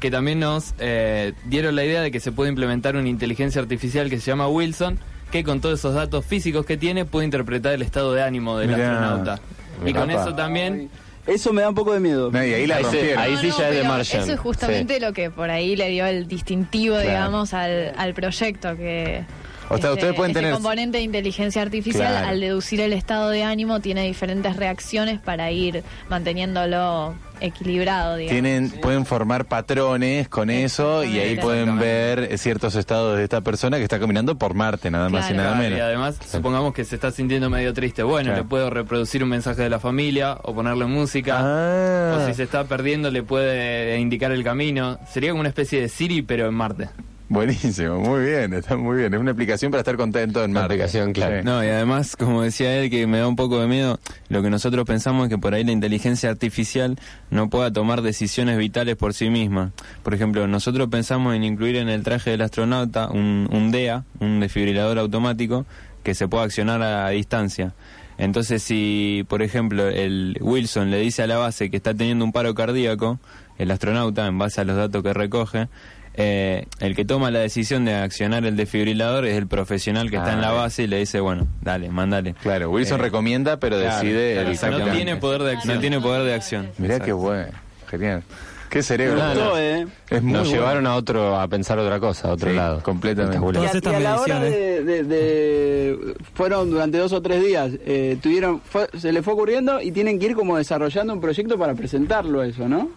que 0.00 0.10
también 0.10 0.40
nos 0.40 0.74
eh, 0.78 1.32
dieron 1.46 1.74
la 1.74 1.84
idea 1.84 2.02
de 2.02 2.10
que 2.10 2.20
se 2.20 2.30
puede 2.32 2.50
implementar 2.50 2.96
una 2.96 3.08
inteligencia 3.08 3.60
artificial 3.62 4.10
que 4.10 4.20
se 4.20 4.26
llama 4.30 4.46
Wilson, 4.48 4.98
que 5.32 5.42
con 5.42 5.60
todos 5.60 5.78
esos 5.78 5.94
datos 5.94 6.24
físicos 6.26 6.66
que 6.66 6.76
tiene 6.76 7.04
puede 7.06 7.24
interpretar 7.24 7.72
el 7.72 7.82
estado 7.82 8.12
de 8.12 8.22
ánimo 8.22 8.58
del 8.58 8.68
Mirá. 8.68 8.92
astronauta. 8.92 9.40
Y 9.86 9.92
con 9.94 10.10
eso 10.10 10.34
también... 10.34 10.90
Eso 11.26 11.52
me 11.52 11.60
da 11.62 11.70
un 11.70 11.74
poco 11.74 11.92
de 11.92 11.98
miedo. 11.98 12.30
No, 12.30 12.38
y 12.44 12.54
ahí 12.54 12.68
la 12.68 12.76
Ahí 12.76 12.84
se- 12.84 12.90
rompieron. 12.92 13.18
ahí 13.24 13.36
sí 13.38 13.50
ya 13.58 13.68
es 13.68 13.74
de 13.74 13.82
Martian. 13.82 14.22
Eso 14.22 14.32
es 14.34 14.38
justamente 14.38 15.00
lo 15.00 15.12
que 15.12 15.28
por 15.28 15.50
ahí 15.50 15.74
le 15.74 15.88
dio 15.88 16.06
el 16.06 16.28
distintivo, 16.28 16.94
Claro. 16.94 17.08
digamos, 17.10 17.52
al, 17.52 17.92
al 17.96 18.14
proyecto 18.14 18.76
que... 18.76 19.24
O 19.68 19.78
sea, 19.78 19.92
ustedes 19.92 20.14
pueden 20.14 20.32
tener- 20.32 20.52
componente 20.52 20.98
de 20.98 21.04
inteligencia 21.04 21.62
artificial, 21.62 22.08
Claro. 22.12 22.28
al 22.28 22.40
deducir 22.40 22.80
el 22.80 22.92
estado 22.92 23.30
de 23.30 23.42
ánimo, 23.42 23.80
tiene 23.80 24.04
diferentes 24.06 24.56
reacciones 24.56 25.18
para 25.18 25.50
ir 25.50 25.82
manteniéndolo 26.08 27.14
equilibrado, 27.40 28.16
digamos. 28.16 28.32
Tienen, 28.32 28.70
pueden 28.80 29.04
formar 29.04 29.44
patrones 29.44 30.28
con 30.28 30.48
eso 30.50 31.04
y 31.04 31.18
ahí 31.18 31.36
pueden 31.36 31.78
ver 31.78 32.38
ciertos 32.38 32.74
estados 32.76 33.18
de 33.18 33.24
esta 33.24 33.40
persona 33.42 33.76
que 33.76 33.82
está 33.82 33.98
caminando 33.98 34.38
por 34.38 34.54
Marte, 34.54 34.90
nada 34.90 35.08
más 35.08 35.30
y 35.30 35.34
nada 35.34 35.48
Claro, 35.50 35.62
menos. 35.62 35.78
Y 35.78 35.82
además, 35.82 36.16
supongamos 36.30 36.72
que 36.72 36.84
se 36.84 36.94
está 36.94 37.10
sintiendo 37.10 37.50
medio 37.50 37.74
triste. 37.74 38.02
Bueno, 38.02 38.28
Claro. 38.30 38.42
le 38.42 38.48
puedo 38.48 38.70
reproducir 38.70 39.22
un 39.22 39.28
mensaje 39.28 39.62
de 39.62 39.68
la 39.70 39.78
familia 39.80 40.38
o 40.42 40.54
ponerle 40.54 40.86
música. 40.86 41.38
Ah. 41.40 42.18
O 42.22 42.26
si 42.26 42.34
se 42.34 42.42
está 42.44 42.64
perdiendo, 42.64 43.10
le 43.10 43.22
puede 43.22 43.98
indicar 43.98 44.32
el 44.32 44.42
camino. 44.42 44.98
Sería 45.12 45.30
como 45.30 45.40
una 45.40 45.48
especie 45.50 45.80
de 45.80 45.88
Siri, 45.88 46.22
pero 46.22 46.46
en 46.48 46.54
Marte. 46.54 46.88
Buenísimo, 47.28 47.98
muy 47.98 48.24
bien, 48.24 48.52
está 48.54 48.76
muy 48.76 48.98
bien. 48.98 49.12
Es 49.12 49.18
una 49.18 49.32
aplicación 49.32 49.72
para 49.72 49.80
estar 49.80 49.96
contento 49.96 50.44
en 50.44 50.52
Una 50.52 50.60
Marte. 50.60 50.74
aplicación, 50.74 51.12
claro. 51.12 51.38
Sí. 51.40 51.44
No, 51.44 51.64
y 51.64 51.66
además, 51.66 52.14
como 52.14 52.42
decía 52.42 52.76
él, 52.78 52.88
que 52.88 53.06
me 53.08 53.18
da 53.18 53.26
un 53.26 53.34
poco 53.34 53.60
de 53.60 53.66
miedo, 53.66 53.98
lo 54.28 54.42
que 54.42 54.50
nosotros 54.50 54.86
pensamos 54.86 55.24
es 55.24 55.30
que 55.30 55.38
por 55.38 55.52
ahí 55.52 55.64
la 55.64 55.72
inteligencia 55.72 56.30
artificial 56.30 56.96
no 57.30 57.50
pueda 57.50 57.72
tomar 57.72 58.02
decisiones 58.02 58.56
vitales 58.58 58.94
por 58.94 59.12
sí 59.12 59.28
misma. 59.28 59.72
Por 60.04 60.14
ejemplo, 60.14 60.46
nosotros 60.46 60.86
pensamos 60.88 61.34
en 61.34 61.42
incluir 61.42 61.74
en 61.76 61.88
el 61.88 62.04
traje 62.04 62.30
del 62.30 62.42
astronauta 62.42 63.08
un, 63.08 63.48
un 63.50 63.72
DEA, 63.72 64.04
un 64.20 64.38
desfibrilador 64.38 64.96
automático, 65.00 65.66
que 66.04 66.14
se 66.14 66.28
pueda 66.28 66.44
accionar 66.44 66.80
a, 66.82 67.06
a 67.06 67.10
distancia. 67.10 67.74
Entonces, 68.18 68.62
si, 68.62 69.26
por 69.28 69.42
ejemplo, 69.42 69.88
el 69.88 70.38
Wilson 70.40 70.92
le 70.92 71.00
dice 71.00 71.24
a 71.24 71.26
la 71.26 71.38
base 71.38 71.70
que 71.70 71.76
está 71.76 71.92
teniendo 71.92 72.24
un 72.24 72.30
paro 72.30 72.54
cardíaco, 72.54 73.18
el 73.58 73.70
astronauta, 73.70 74.26
en 74.26 74.38
base 74.38 74.60
a 74.60 74.64
los 74.64 74.76
datos 74.76 75.02
que 75.02 75.12
recoge, 75.12 75.68
eh, 76.16 76.66
el 76.80 76.96
que 76.96 77.04
toma 77.04 77.30
la 77.30 77.40
decisión 77.40 77.84
de 77.84 77.94
accionar 77.94 78.44
el 78.46 78.56
desfibrilador 78.56 79.26
es 79.26 79.36
el 79.36 79.46
profesional 79.46 80.10
que 80.10 80.16
está 80.16 80.30
Ah, 80.30 80.34
en 80.34 80.40
la 80.40 80.50
bien. 80.50 80.62
base 80.62 80.82
y 80.84 80.86
le 80.86 80.98
dice, 80.98 81.20
bueno, 81.20 81.46
dale, 81.62 81.90
mándale. 81.90 82.34
Claro, 82.42 82.70
Wilson 82.70 83.00
Eh, 83.00 83.02
recomienda, 83.02 83.58
pero 83.58 83.76
claro, 83.78 83.94
decide 83.96 84.32
claro, 84.34 84.46
el 84.48 84.52
exactamente. 84.54 84.90
No 84.90 84.96
tiene 84.96 85.16
poder 85.16 85.42
de 85.42 85.52
acción. 85.52 85.74
No 85.74 85.80
tiene 85.80 86.00
poder 86.00 86.22
de 86.22 86.34
acción. 86.34 86.70
Mirá 86.78 86.94
Exacto. 86.94 87.04
qué 87.06 87.12
bueno, 87.12 87.48
genial. 87.88 88.22
Qué 88.68 88.82
cerebro. 88.82 89.16
No, 89.22 89.28
gustó, 89.28 89.44
no. 89.50 89.58
¿eh? 89.58 89.86
Es 90.10 90.22
muy 90.22 90.32
Nos 90.32 90.42
bueno. 90.48 90.56
llevaron 90.58 90.86
a 90.88 90.96
otro 90.96 91.38
a 91.38 91.46
pensar 91.46 91.78
otra 91.78 92.00
cosa, 92.00 92.28
a 92.28 92.32
otro 92.32 92.50
Sí, 92.50 92.56
lado. 92.56 92.82
completamente. 92.82 93.36
Espectacular. 93.36 93.62
Y 93.62 93.66
a, 93.66 93.70
Todas 93.70 93.74
estas 93.76 93.92
y 93.92 93.96
a 93.96 94.00
la 94.00 94.20
hora 94.20 94.38
mediciones. 94.40 94.84
de, 94.86 94.92
de- 94.92 95.02
de- 95.04 96.14
fueron 96.34 96.70
durante 96.70 96.98
dos 96.98 97.12
o 97.12 97.22
tres 97.22 97.44
días, 97.44 97.70
eh, 97.86 98.18
tuvieron, 98.20 98.60
fue- 98.64 98.88
se 98.98 99.12
le 99.12 99.22
fue 99.22 99.34
ocurriendo 99.34 99.80
y 99.80 99.92
tienen 99.92 100.18
que 100.18 100.26
ir 100.26 100.34
como 100.34 100.56
desarrollando 100.58 101.12
un 101.12 101.20
proyecto 101.20 101.56
para 101.56 101.74
presentarlo 101.74 102.42
eso, 102.42 102.68
¿no? 102.68 102.90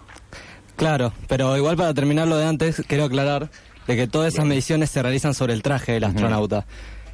Claro, 0.80 1.12
pero 1.28 1.58
igual 1.58 1.76
para 1.76 1.94
terminar 1.94 2.28
lo 2.30 2.38
de 2.38 2.46
antes, 2.46 2.82
quiero 2.88 3.04
aclarar 3.04 3.50
de 3.86 3.96
que 3.98 4.08
todas 4.08 4.34
esas 4.34 4.46
mediciones 4.46 4.90
se 4.90 5.02
realizan 5.02 5.34
sobre 5.34 5.52
el 5.54 5.62
traje 5.62 5.92
del 5.92 6.06
astronauta, 6.06 6.66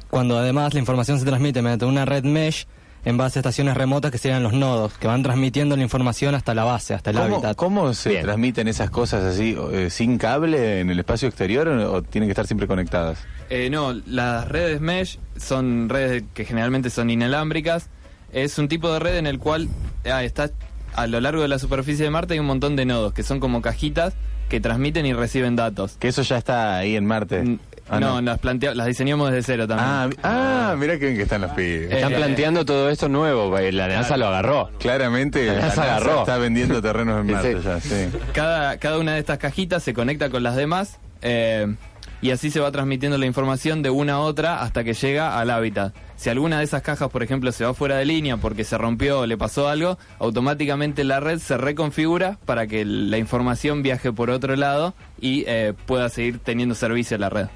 cuando 0.08 0.38
además 0.38 0.72
la 0.72 0.78
información 0.78 1.18
se 1.18 1.24
transmite 1.24 1.62
mediante 1.62 1.84
una 1.84 2.04
red 2.04 2.22
mesh 2.22 2.68
en 3.04 3.16
base 3.16 3.38
a 3.38 3.40
estaciones 3.40 3.76
remotas 3.76 4.12
que 4.12 4.18
serían 4.18 4.44
los 4.44 4.52
nodos, 4.52 4.92
que 4.98 5.08
van 5.08 5.24
transmitiendo 5.24 5.76
la 5.76 5.82
información 5.82 6.36
hasta 6.36 6.54
la 6.54 6.62
base, 6.62 6.94
hasta 6.94 7.10
el 7.10 7.16
¿Cómo, 7.16 7.34
hábitat. 7.34 7.56
cómo 7.56 7.92
se 7.92 8.10
Bien. 8.10 8.22
transmiten 8.22 8.68
esas 8.68 8.88
cosas 8.90 9.24
así, 9.24 9.56
eh, 9.72 9.90
sin 9.90 10.16
cable 10.16 10.80
en 10.80 10.90
el 10.90 10.98
espacio 11.00 11.26
exterior 11.26 11.66
o, 11.66 11.92
o 11.92 12.02
tienen 12.02 12.28
que 12.28 12.32
estar 12.32 12.46
siempre 12.46 12.68
conectadas? 12.68 13.18
Eh, 13.50 13.68
no, 13.68 13.92
las 14.06 14.46
redes 14.46 14.80
mesh 14.80 15.18
son 15.36 15.88
redes 15.88 16.22
que 16.34 16.44
generalmente 16.44 16.88
son 16.90 17.10
inalámbricas. 17.10 17.90
Es 18.32 18.58
un 18.58 18.68
tipo 18.68 18.92
de 18.92 18.98
red 19.00 19.16
en 19.16 19.26
el 19.26 19.38
cual 19.40 19.68
ah, 20.04 20.22
está 20.22 20.50
a 20.96 21.06
lo 21.06 21.20
largo 21.20 21.42
de 21.42 21.48
la 21.48 21.58
superficie 21.58 22.04
de 22.04 22.10
Marte 22.10 22.34
hay 22.34 22.40
un 22.40 22.46
montón 22.46 22.74
de 22.76 22.84
nodos 22.86 23.12
que 23.12 23.22
son 23.22 23.38
como 23.40 23.62
cajitas 23.62 24.14
que 24.48 24.60
transmiten 24.60 25.06
y 25.06 25.12
reciben 25.12 25.56
datos. 25.56 25.96
Que 25.98 26.08
eso 26.08 26.22
ya 26.22 26.36
está 26.38 26.76
ahí 26.78 26.96
en 26.96 27.04
Marte. 27.06 27.58
Ah, 27.88 28.00
no, 28.00 28.20
las 28.20 28.40
plantea- 28.40 28.74
las 28.74 28.86
diseñamos 28.88 29.30
desde 29.30 29.44
cero 29.44 29.68
también. 29.68 30.18
Ah, 30.24 30.70
ah, 30.72 30.76
mira 30.76 30.94
qué 30.98 31.06
bien 31.06 31.16
que 31.16 31.22
están 31.22 31.40
los 31.42 31.52
pibes. 31.52 31.92
Están 31.92 32.12
Eh, 32.12 32.16
planteando 32.16 32.64
todo 32.64 32.90
esto 32.90 33.08
nuevo, 33.08 33.56
la 33.58 33.86
NASA 33.88 34.16
lo 34.16 34.26
agarró. 34.26 34.70
Claramente 34.80 35.46
La 35.46 35.52
la 35.54 35.60
NASA 35.60 35.82
agarró. 35.84 36.20
está 36.20 36.38
vendiendo 36.38 36.82
terrenos 36.82 37.20
en 37.20 37.32
Marte 37.32 37.56
sí. 37.56 37.60
ya, 37.64 37.80
sí. 37.80 38.08
Cada, 38.32 38.78
cada 38.78 38.98
una 38.98 39.14
de 39.14 39.20
estas 39.20 39.38
cajitas 39.38 39.82
se 39.84 39.94
conecta 39.94 40.30
con 40.30 40.42
las 40.42 40.56
demás. 40.56 40.98
eh, 41.22 41.74
y 42.20 42.30
así 42.30 42.50
se 42.50 42.60
va 42.60 42.70
transmitiendo 42.72 43.18
la 43.18 43.26
información 43.26 43.82
de 43.82 43.90
una 43.90 44.14
a 44.14 44.20
otra 44.20 44.62
hasta 44.62 44.84
que 44.84 44.94
llega 44.94 45.38
al 45.38 45.50
hábitat. 45.50 45.94
Si 46.16 46.30
alguna 46.30 46.58
de 46.58 46.64
esas 46.64 46.82
cajas, 46.82 47.10
por 47.10 47.22
ejemplo, 47.22 47.52
se 47.52 47.64
va 47.64 47.74
fuera 47.74 47.96
de 47.96 48.04
línea 48.04 48.36
porque 48.38 48.64
se 48.64 48.78
rompió 48.78 49.20
o 49.20 49.26
le 49.26 49.36
pasó 49.36 49.68
algo, 49.68 49.98
automáticamente 50.18 51.04
la 51.04 51.20
red 51.20 51.38
se 51.38 51.56
reconfigura 51.56 52.38
para 52.46 52.66
que 52.66 52.84
la 52.84 53.18
información 53.18 53.82
viaje 53.82 54.12
por 54.12 54.30
otro 54.30 54.56
lado 54.56 54.94
y 55.20 55.44
eh, 55.46 55.74
pueda 55.86 56.08
seguir 56.08 56.38
teniendo 56.38 56.74
servicio 56.74 57.18
la 57.18 57.28
red. 57.28 57.46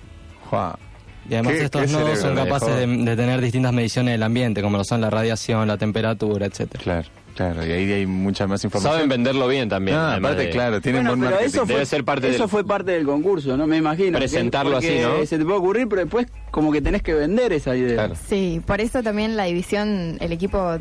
Y 1.29 1.35
además 1.35 1.53
¿Qué- 1.55 1.65
estos 1.65 1.83
qué 1.87 1.93
nodos 1.93 2.19
son 2.19 2.35
capaces 2.35 2.75
de, 2.77 3.17
tener 3.17 3.41
distintas 3.41 3.73
mediciones 3.73 4.13
del 4.15 4.23
ambiente, 4.23 4.63
como 4.63 4.79
lo 4.79 4.85
son 4.85 5.01
la 5.01 5.11
radiación, 5.11 5.69
la 5.69 5.77
temperatura, 5.77 6.47
etcétera. 6.47 6.83
Claro, 6.83 7.09
claro, 7.37 7.65
y 7.67 7.71
ahí 7.71 7.93
hay 7.93 8.07
mucha 8.07 8.47
más 8.47 8.65
información. 8.65 8.95
Saben 8.95 9.09
venderlo 9.09 9.47
bien 9.47 9.69
también. 9.69 9.97
Ah, 9.97 10.13
además 10.13 10.31
aparte, 10.33 10.47
de- 10.47 10.51
claro, 10.53 10.81
tienen 10.81 11.03
Bueno, 11.03 11.11
buen 11.11 11.21
pero 11.21 11.31
marketing. 11.37 11.55
eso 11.57 11.67
fue, 11.67 11.75
Debe 11.75 11.87
ser 11.87 12.05
parte 12.05 12.29
eso 12.31 12.39
del- 12.39 12.49
fue 12.49 12.65
parte 12.65 12.91
del 12.93 13.05
concurso, 13.05 13.57
¿no? 13.57 13.67
Me 13.67 13.77
imagino. 13.77 14.19
Presentarlo 14.19 14.77
así, 14.79 14.99
¿no? 15.01 15.25
Se 15.27 15.39
te 15.39 15.45
puede 15.45 15.59
ocurrir, 15.59 15.89
pero 15.89 16.03
después 16.03 16.27
como 16.51 16.73
que 16.73 16.81
tenés 16.81 17.03
que 17.03 17.15
vender 17.15 17.53
esa 17.53 17.77
idea. 17.77 17.95
Claro. 17.95 18.15
Sí, 18.29 18.61
por 18.67 18.81
eso 18.81 19.03
también 19.05 19.37
la 19.37 19.45
división, 19.45 20.17
el 20.21 20.33
equipo 20.33 20.75
eh, 20.75 20.81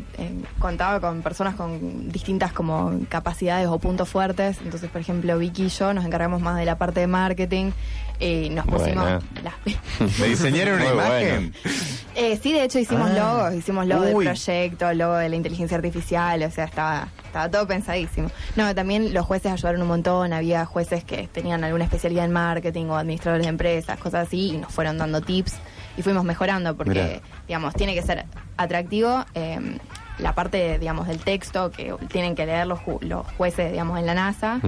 contaba 0.58 1.00
con 1.00 1.22
personas 1.22 1.54
con 1.54 2.08
distintas 2.10 2.52
como 2.52 2.98
capacidades 3.08 3.68
o 3.68 3.78
puntos 3.78 4.08
fuertes. 4.08 4.56
Entonces, 4.64 4.90
por 4.90 5.00
ejemplo, 5.00 5.38
Vicky 5.38 5.64
y 5.64 5.68
yo 5.68 5.94
nos 5.94 6.04
encargamos 6.04 6.40
más 6.40 6.56
de 6.58 6.64
la 6.64 6.76
parte 6.76 6.98
de 7.00 7.06
marketing 7.06 7.70
y 8.20 8.50
nos 8.50 8.66
pusimos... 8.66 9.04
Buena. 9.04 9.20
las- 9.42 10.18
¿Me 10.20 10.26
diseñaron 10.28 10.74
una 10.74 10.84
Muy 10.84 10.92
imagen? 10.94 11.54
Eh, 12.14 12.38
sí, 12.42 12.52
de 12.52 12.64
hecho 12.64 12.78
hicimos 12.78 13.10
Ah. 13.12 13.14
logos, 13.18 13.54
hicimos 13.54 13.86
logo 13.86 14.02
Uy. 14.02 14.24
del 14.26 14.34
proyecto, 14.34 14.92
logo 14.94 15.14
de 15.16 15.28
la 15.28 15.36
inteligencia 15.36 15.76
artificial, 15.76 16.42
o 16.42 16.50
sea, 16.50 16.64
estaba, 16.64 17.08
estaba 17.24 17.50
todo 17.50 17.66
pensadísimo. 17.66 18.30
No, 18.56 18.74
también 18.74 19.14
los 19.14 19.24
jueces 19.26 19.50
ayudaron 19.52 19.80
un 19.82 19.88
montón, 19.88 20.32
había 20.32 20.66
jueces 20.66 21.02
que 21.04 21.28
tenían 21.28 21.64
alguna 21.64 21.84
especialidad 21.84 22.24
en 22.26 22.32
marketing 22.32 22.86
o 22.86 22.96
administradores 22.96 23.46
de 23.46 23.50
empresas, 23.50 23.98
cosas 23.98 24.26
así, 24.28 24.48
y 24.54 24.56
nos 24.58 24.72
fueron 24.72 24.98
dando 24.98 25.20
tips 25.22 25.54
y 25.96 26.02
fuimos 26.02 26.24
mejorando 26.24 26.76
porque, 26.76 26.90
Mirá. 27.02 27.20
digamos, 27.48 27.74
tiene 27.74 27.94
que 27.94 28.02
ser 28.02 28.26
atractivo. 28.56 29.24
eh, 29.34 29.78
la 30.18 30.34
parte, 30.34 30.78
digamos, 30.78 31.08
del 31.08 31.18
texto 31.20 31.70
que 31.70 31.94
tienen 32.08 32.34
que 32.34 32.44
leer 32.44 32.66
los, 32.66 32.78
ju- 32.80 33.00
los 33.00 33.26
jueces, 33.38 33.70
digamos, 33.72 33.98
en 33.98 34.04
la 34.04 34.12
NASA, 34.12 34.60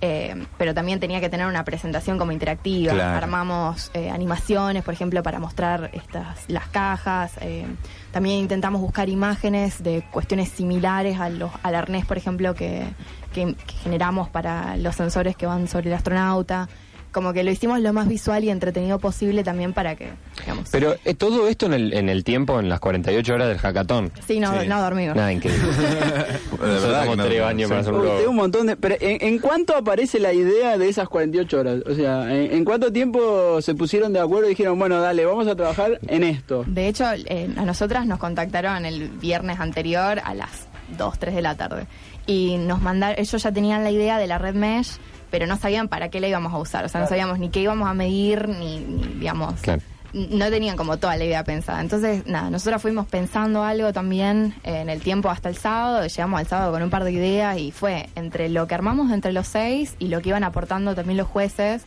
eh, 0.00 0.46
pero 0.58 0.72
también 0.74 0.98
tenía 1.00 1.20
que 1.20 1.28
tener 1.28 1.46
una 1.46 1.64
presentación 1.64 2.18
como 2.18 2.32
interactiva. 2.32 2.92
Claro. 2.94 3.16
Armamos 3.18 3.90
eh, 3.94 4.10
animaciones, 4.10 4.82
por 4.82 4.94
ejemplo, 4.94 5.22
para 5.22 5.38
mostrar 5.38 5.90
estas 5.92 6.38
las 6.48 6.66
cajas. 6.68 7.32
eh, 7.40 7.66
también 8.12 8.38
intentamos 8.38 8.80
buscar 8.80 9.08
imágenes 9.08 9.82
de 9.82 10.02
cuestiones 10.10 10.48
similares 10.48 11.20
a 11.20 11.28
los, 11.28 11.50
al 11.62 11.74
arnés, 11.74 12.04
por 12.06 12.16
ejemplo, 12.16 12.54
que, 12.54 12.84
que- 13.32 13.54
que 13.54 13.74
generamos 13.82 14.28
para 14.28 14.76
los 14.76 14.96
sensores 14.96 15.36
que 15.36 15.46
van 15.46 15.68
sobre 15.68 15.88
el 15.90 15.94
astronauta. 15.94 16.68
Como 17.12 17.32
que 17.32 17.42
lo 17.42 17.50
hicimos 17.50 17.80
lo 17.80 17.92
más 17.92 18.06
visual 18.08 18.44
y 18.44 18.50
entretenido 18.50 18.98
posible 18.98 19.42
también 19.42 19.72
para 19.72 19.96
que, 19.96 20.10
digamos... 20.40 20.68
Pero 20.70 20.94
eh, 21.04 21.14
todo 21.14 21.48
esto 21.48 21.66
en 21.66 21.72
el, 21.74 21.92
en 21.92 22.08
el 22.08 22.22
tiempo, 22.24 22.60
en 22.60 22.68
las 22.68 22.78
48 22.80 23.34
horas 23.34 23.48
del 23.48 23.58
hackathon. 23.58 24.12
sí, 24.26 24.38
no, 24.38 24.60
Sí. 24.60 24.68
no 24.68 24.80
dormimos. 24.80 25.16
Nada, 25.16 25.32
increíble. 25.32 25.66
Nosotros 25.70 26.60
verdad 26.60 26.86
estamos 26.86 27.10
que 27.10 27.16
no, 27.16 27.24
tres 27.24 27.40
no, 27.40 27.46
años 27.46 27.62
sí. 27.62 27.68
para 27.68 27.80
hacer 27.80 28.28
un 28.28 28.36
montón 28.36 28.66
de... 28.68 28.76
Pero 28.76 28.96
¿en, 29.00 29.18
en 29.26 29.38
cuánto 29.38 29.76
aparece 29.76 30.20
la 30.20 30.32
idea 30.32 30.78
de 30.78 30.88
esas 30.88 31.08
48 31.08 31.58
horas? 31.60 31.82
O 31.86 31.94
sea, 31.94 32.34
¿en, 32.34 32.52
en 32.52 32.64
cuánto 32.64 32.92
tiempo 32.92 33.60
se 33.60 33.74
pusieron 33.74 34.12
de 34.12 34.20
acuerdo 34.20 34.46
y 34.46 34.50
dijeron, 34.50 34.78
bueno, 34.78 35.00
dale, 35.00 35.24
vamos 35.26 35.46
a 35.48 35.56
trabajar 35.56 35.98
en 36.06 36.22
esto? 36.24 36.64
De 36.66 36.88
hecho, 36.88 37.04
eh, 37.12 37.48
a 37.56 37.64
nosotras 37.64 38.06
nos 38.06 38.18
contactaron 38.18 38.84
el 38.86 39.08
viernes 39.08 39.58
anterior 39.60 40.20
a 40.24 40.34
las 40.34 40.68
2, 40.96 41.18
3 41.18 41.34
de 41.34 41.42
la 41.42 41.54
tarde. 41.56 41.86
Y 42.26 42.56
nos 42.58 42.80
mandaron, 42.80 43.18
ellos 43.18 43.42
ya 43.42 43.50
tenían 43.50 43.82
la 43.82 43.90
idea 43.90 44.18
de 44.18 44.26
la 44.26 44.38
red 44.38 44.54
mesh, 44.54 44.98
pero 45.30 45.46
no 45.46 45.56
sabían 45.56 45.88
para 45.88 46.08
qué 46.10 46.20
la 46.20 46.28
íbamos 46.28 46.52
a 46.52 46.58
usar. 46.58 46.84
O 46.84 46.88
sea, 46.88 47.00
no 47.00 47.06
sabíamos 47.06 47.38
ni 47.38 47.48
qué 47.50 47.60
íbamos 47.60 47.88
a 47.88 47.94
medir, 47.94 48.48
ni, 48.48 48.80
ni, 48.80 49.02
digamos, 49.18 49.54
Claro. 49.60 49.82
no 50.12 50.50
tenían 50.50 50.76
como 50.76 50.96
toda 50.96 51.16
la 51.16 51.24
idea 51.24 51.44
pensada. 51.44 51.80
Entonces, 51.80 52.26
nada, 52.26 52.50
nosotras 52.50 52.82
fuimos 52.82 53.06
pensando 53.06 53.62
algo 53.62 53.92
también 53.92 54.54
eh, 54.64 54.80
en 54.80 54.90
el 54.90 55.00
tiempo 55.00 55.28
hasta 55.30 55.48
el 55.48 55.56
sábado. 55.56 56.04
Llegamos 56.06 56.40
al 56.40 56.46
sábado 56.46 56.72
con 56.72 56.82
un 56.82 56.90
par 56.90 57.04
de 57.04 57.12
ideas 57.12 57.58
y 57.58 57.70
fue 57.70 58.08
entre 58.16 58.48
lo 58.48 58.66
que 58.66 58.74
armamos 58.74 59.12
entre 59.12 59.32
los 59.32 59.46
seis 59.46 59.94
y 59.98 60.08
lo 60.08 60.20
que 60.20 60.30
iban 60.30 60.42
aportando 60.44 60.94
también 60.94 61.16
los 61.16 61.28
jueces. 61.28 61.82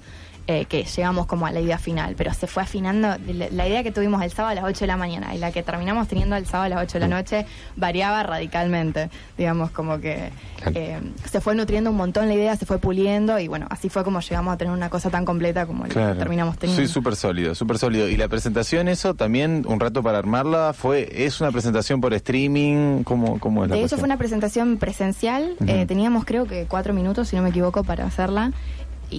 Eh, 0.47 0.65
que 0.65 0.83
llegamos 0.83 1.25
como 1.25 1.45
a 1.45 1.51
la 1.51 1.61
idea 1.61 1.77
final, 1.77 2.15
pero 2.17 2.33
se 2.33 2.47
fue 2.47 2.63
afinando. 2.63 3.15
La, 3.27 3.47
la 3.49 3.67
idea 3.67 3.83
que 3.83 3.91
tuvimos 3.91 4.21
el 4.21 4.31
sábado 4.31 4.51
a 4.51 4.55
las 4.55 4.65
8 4.65 4.81
de 4.81 4.87
la 4.87 4.97
mañana 4.97 5.33
y 5.33 5.37
la 5.37 5.51
que 5.51 5.63
terminamos 5.63 6.07
teniendo 6.07 6.35
el 6.35 6.45
sábado 6.45 6.65
a 6.65 6.69
las 6.69 6.83
8 6.83 6.93
de 6.93 6.99
la 6.99 7.07
noche 7.07 7.45
variaba 7.75 8.23
radicalmente. 8.23 9.09
Digamos, 9.37 9.71
como 9.71 9.99
que 9.99 10.31
eh, 10.73 10.99
se 11.29 11.41
fue 11.41 11.55
nutriendo 11.55 11.91
un 11.91 11.97
montón 11.97 12.27
la 12.27 12.33
idea, 12.33 12.55
se 12.55 12.65
fue 12.65 12.77
puliendo 12.77 13.39
y 13.39 13.47
bueno, 13.47 13.67
así 13.69 13.89
fue 13.89 14.03
como 14.03 14.19
llegamos 14.19 14.53
a 14.53 14.57
tener 14.57 14.73
una 14.73 14.89
cosa 14.89 15.09
tan 15.09 15.25
completa 15.25 15.65
como 15.65 15.85
la 15.85 15.89
que 15.89 16.19
terminamos 16.19 16.57
teniendo. 16.57 16.85
Sí, 16.85 16.91
súper 16.91 17.15
sólido, 17.15 17.55
súper 17.55 17.77
sólido. 17.77 18.07
Y 18.07 18.17
la 18.17 18.27
presentación, 18.27 18.87
eso 18.87 19.13
también, 19.13 19.65
un 19.67 19.79
rato 19.79 20.03
para 20.03 20.17
armarla, 20.17 20.73
fue 20.73 21.09
es 21.25 21.41
una 21.41 21.51
presentación 21.51 22.01
por 22.01 22.13
streaming, 22.13 23.03
¿cómo, 23.03 23.39
cómo 23.39 23.63
es 23.63 23.69
la 23.69 23.75
De 23.75 23.83
hecho, 23.83 23.97
fue 23.97 24.05
una 24.05 24.17
presentación 24.17 24.77
presencial. 24.77 25.55
Eh, 25.67 25.85
teníamos, 25.85 26.25
creo 26.25 26.45
que, 26.45 26.65
cuatro 26.67 26.93
minutos, 26.93 27.29
si 27.29 27.35
no 27.35 27.41
me 27.41 27.49
equivoco, 27.49 27.83
para 27.83 28.05
hacerla. 28.05 28.51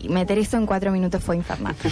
Y 0.02 0.08
meter 0.08 0.38
eso 0.38 0.56
en 0.56 0.66
cuatro 0.66 0.90
minutos 0.90 1.22
fue 1.22 1.36
infernal. 1.36 1.74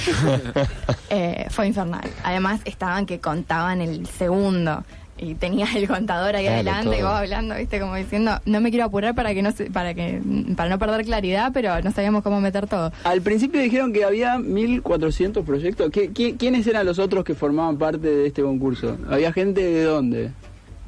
Eh, 1.11 1.47
fue 1.51 1.67
infernal. 1.67 2.09
Además, 2.25 2.61
estaban 2.65 3.07
que 3.07 3.21
contaban 3.21 3.81
el 3.81 4.07
segundo. 4.07 4.83
Y 5.19 5.35
tenías 5.35 5.73
el 5.77 5.87
contador 5.87 6.35
ahí 6.35 6.45
Claro, 6.45 6.57
adelante 6.71 6.99
y 6.99 7.03
vos 7.03 7.13
hablando, 7.13 7.55
viste, 7.55 7.79
como 7.79 7.95
diciendo, 7.95 8.41
no 8.45 8.61
me 8.61 8.71
quiero 8.71 8.87
apurar 8.87 9.15
para 9.15 9.33
que 9.35 9.43
no 9.43 9.53
se- 9.53 9.71
para 9.71 9.95
que 9.95 10.21
para 10.57 10.69
no 10.71 10.79
perder 10.81 11.05
claridad, 11.05 11.53
pero 11.55 11.81
no 11.81 11.93
sabíamos 11.93 12.23
cómo 12.25 12.41
meter 12.41 12.67
todo. 12.67 12.91
Al 13.05 13.21
principio 13.23 13.61
dijeron 13.61 13.93
que 13.93 14.05
había 14.05 14.37
1.400 14.39 15.45
proyectos. 15.45 15.91
¿Qué, 15.93 16.11
qui- 16.13 16.37
quiénes 16.37 16.67
eran 16.67 16.87
los 16.87 16.99
otros 16.99 17.25
que 17.25 17.35
formaban 17.35 17.77
parte 17.77 18.09
de 18.09 18.27
este 18.27 18.43
concurso? 18.43 18.97
¿Había 19.09 19.33
gente 19.33 19.61
de 19.63 19.85
dónde? 19.85 20.31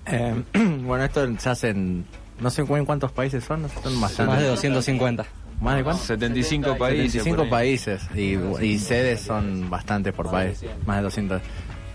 Eh, 0.06 0.42
bueno, 0.84 1.04
esto 1.04 1.28
se 1.38 1.50
hace 1.50 1.68
en. 1.68 2.04
No 2.40 2.50
sé 2.50 2.62
en 2.62 2.84
cuántos 2.86 3.12
países 3.12 3.44
son, 3.44 3.68
son 3.84 4.00
bastantes. 4.00 4.26
Más 4.34 4.40
de 4.42 4.48
250. 4.48 5.24
¿Más 5.64 5.76
de 5.76 5.82
cuántos? 5.84 6.04
75 6.06 6.76
países. 6.76 7.12
75 7.12 7.36
por 7.36 7.44
ahí. 7.46 7.50
países 7.50 8.02
y, 8.14 8.36
y 8.64 8.78
sedes 8.78 9.20
son 9.22 9.68
bastantes 9.70 10.12
por 10.12 10.30
país, 10.30 10.64
más 10.86 10.98
de 10.98 11.02
200. 11.02 11.42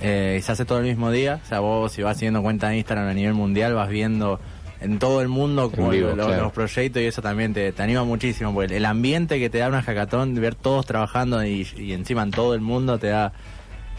Eh, 0.02 0.38
y 0.40 0.42
se 0.42 0.52
hace 0.52 0.66
todo 0.66 0.80
el 0.80 0.86
mismo 0.86 1.12
día, 1.12 1.40
o 1.44 1.48
sea, 1.48 1.60
vos 1.60 1.92
si 1.92 2.02
vas 2.02 2.18
siguiendo 2.18 2.42
cuenta 2.42 2.70
de 2.70 2.78
Instagram 2.78 3.08
a 3.10 3.14
nivel 3.14 3.34
mundial 3.34 3.74
vas 3.76 3.90
viendo 3.90 4.40
en 4.82 4.98
todo 4.98 5.22
el 5.22 5.28
mundo 5.28 5.70
como 5.72 5.90
vivo, 5.90 6.16
lo- 6.16 6.26
claro. 6.28 6.44
los 6.44 6.54
proyectos 6.54 7.02
y 7.02 7.06
eso 7.06 7.22
también 7.22 7.54
te, 7.54 7.72
te 7.74 7.84
anima 7.84 8.06
muchísimo, 8.06 8.54
porque 8.54 8.78
el 8.78 8.86
ambiente 8.86 9.38
que 9.40 9.50
te 9.50 9.58
da 9.58 9.68
una 9.68 9.82
hackathon, 9.84 10.36
ver 10.36 10.56
todos 10.56 10.86
trabajando 10.86 11.44
y, 11.46 11.68
y 11.78 11.92
encima 11.92 12.24
en 12.24 12.32
todo 12.32 12.54
el 12.56 12.62
mundo 12.62 12.98
te 12.98 13.08
da 13.08 13.34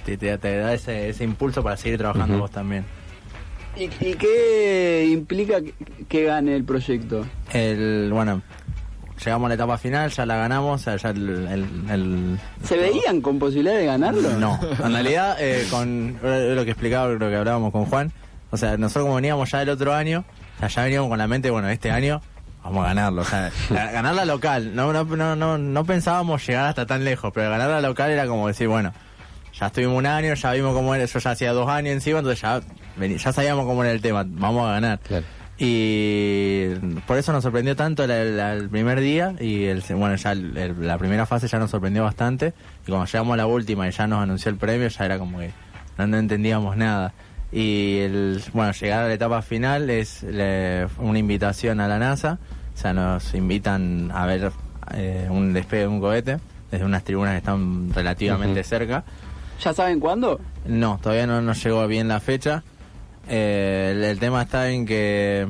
te, 0.06 0.16
te- 0.16 0.38
te 0.38 0.56
da 0.56 0.72
ese, 0.72 1.10
ese 1.10 1.22
impulso 1.24 1.62
para 1.62 1.76
seguir 1.76 1.98
trabajando 1.98 2.38
vos 2.38 2.50
también. 2.50 2.86
¿Y, 3.76 3.84
y 3.84 4.14
qué 4.14 5.06
implica 5.12 5.60
que, 5.60 5.74
que 6.08 6.24
gane 6.24 6.56
el 6.56 6.64
proyecto? 6.64 7.26
El, 7.52 8.08
bueno, 8.10 8.40
llegamos 9.24 9.46
a 9.46 9.48
la 9.50 9.54
etapa 9.54 9.78
final, 9.78 10.10
ya 10.10 10.26
la 10.26 10.36
ganamos, 10.36 10.80
o 10.80 10.84
sea, 10.84 10.96
ya 10.96 11.10
el- 11.10 11.28
el- 11.48 11.90
el 11.90 12.38
¿Se 12.64 12.76
veían 12.76 13.20
con 13.20 13.38
posibilidad 13.38 13.76
de 13.76 13.86
ganarlo? 13.86 14.30
No, 14.38 14.58
en 14.84 14.92
realidad, 14.92 15.36
eh, 15.40 15.66
con 15.70 16.16
lo 16.22 16.64
que 16.64 16.70
explicaba, 16.70 17.08
lo 17.08 17.18
que 17.28 17.36
hablábamos 17.36 17.72
con 17.72 17.84
Juan, 17.86 18.12
o 18.50 18.56
sea, 18.56 18.76
nosotros 18.76 19.04
como 19.04 19.16
veníamos 19.16 19.50
ya 19.50 19.58
del 19.60 19.68
otro 19.70 19.94
año, 19.94 20.24
o 20.56 20.60
sea, 20.60 20.68
ya 20.68 20.84
veníamos 20.84 21.08
con 21.08 21.18
la 21.18 21.26
mente, 21.28 21.50
bueno, 21.50 21.68
este 21.68 21.90
año 21.90 22.20
vamos 22.64 22.84
a 22.84 22.88
ganarlo, 22.88 23.22
o 23.22 23.24
sea, 23.24 23.50
ganar 23.70 24.14
la 24.14 24.24
local, 24.24 24.74
no, 24.74 24.92
no, 24.92 25.04
no, 25.04 25.36
no, 25.36 25.58
no 25.58 25.84
pensábamos 25.84 26.46
llegar 26.46 26.66
hasta 26.66 26.86
tan 26.86 27.04
lejos, 27.04 27.30
pero 27.34 27.50
ganar 27.50 27.68
la 27.70 27.80
local 27.80 28.10
era 28.10 28.26
como 28.26 28.48
decir, 28.48 28.68
bueno, 28.68 28.92
ya 29.58 29.66
estuvimos 29.66 29.96
un 29.98 30.06
año, 30.06 30.34
ya 30.34 30.52
vimos 30.52 30.74
cómo 30.74 30.94
era, 30.94 31.04
yo 31.04 31.18
ya 31.18 31.30
hacía 31.30 31.52
dos 31.52 31.68
años 31.68 31.92
encima, 31.92 32.18
entonces 32.20 32.40
ya, 32.42 32.60
ya 33.16 33.32
sabíamos 33.32 33.66
cómo 33.66 33.82
era 33.84 33.92
el 33.92 34.00
tema, 34.00 34.24
vamos 34.26 34.68
a 34.68 34.72
ganar. 34.72 34.98
Claro. 35.00 35.24
Y 35.62 36.74
por 37.06 37.18
eso 37.18 37.32
nos 37.32 37.42
sorprendió 37.42 37.76
tanto 37.76 38.04
el 38.04 38.68
primer 38.70 38.98
día 39.00 39.34
y 39.38 39.64
el, 39.66 39.82
bueno 39.94 40.16
ya 40.16 40.34
la 40.34 40.96
primera 40.98 41.26
fase 41.26 41.48
ya 41.48 41.58
nos 41.58 41.70
sorprendió 41.70 42.02
bastante. 42.02 42.54
Y 42.86 42.90
cuando 42.90 43.06
llegamos 43.06 43.34
a 43.34 43.36
la 43.36 43.46
última 43.46 43.86
y 43.86 43.90
ya 43.92 44.06
nos 44.06 44.22
anunció 44.22 44.50
el 44.50 44.56
premio 44.56 44.88
ya 44.88 45.04
era 45.04 45.18
como 45.18 45.38
que 45.38 45.50
no, 45.98 46.06
no 46.06 46.16
entendíamos 46.18 46.76
nada. 46.76 47.12
Y 47.52 47.98
el 47.98 48.42
bueno 48.54 48.72
llegar 48.72 49.04
a 49.04 49.08
la 49.08 49.14
etapa 49.14 49.42
final 49.42 49.90
es 49.90 50.22
le- 50.22 50.86
una 50.98 51.18
invitación 51.18 51.80
a 51.80 51.88
la 51.88 51.98
NASA. 51.98 52.38
O 52.74 52.78
sea 52.78 52.94
nos 52.94 53.34
invitan 53.34 54.10
a 54.14 54.24
ver 54.26 54.52
eh, 54.94 55.26
un 55.28 55.52
despegue 55.52 55.82
de 55.82 55.88
un 55.88 56.00
cohete 56.00 56.38
desde 56.70 56.84
unas 56.86 57.04
tribunas 57.04 57.32
que 57.34 57.38
están 57.38 57.92
relativamente 57.92 58.62
cerca. 58.64 59.04
¿Ya 59.62 59.74
saben 59.74 60.00
cuándo? 60.00 60.40
no, 60.64 60.98
todavía 61.02 61.26
no 61.26 61.42
nos 61.42 61.62
llegó 61.62 61.86
bien 61.86 62.08
la 62.08 62.20
fecha. 62.20 62.62
Eh, 63.28 63.92
el, 63.94 64.04
el 64.04 64.18
tema 64.18 64.42
está 64.42 64.70
en 64.70 64.86
que 64.86 65.48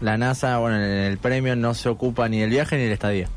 la 0.00 0.16
NASA, 0.18 0.58
bueno, 0.58 0.76
en 0.76 0.82
el 0.82 1.18
premio 1.18 1.56
no 1.56 1.74
se 1.74 1.88
ocupa 1.88 2.28
ni 2.28 2.40
del 2.40 2.50
viaje 2.50 2.76
ni 2.76 2.82
del 2.84 2.92
estadía. 2.92 3.28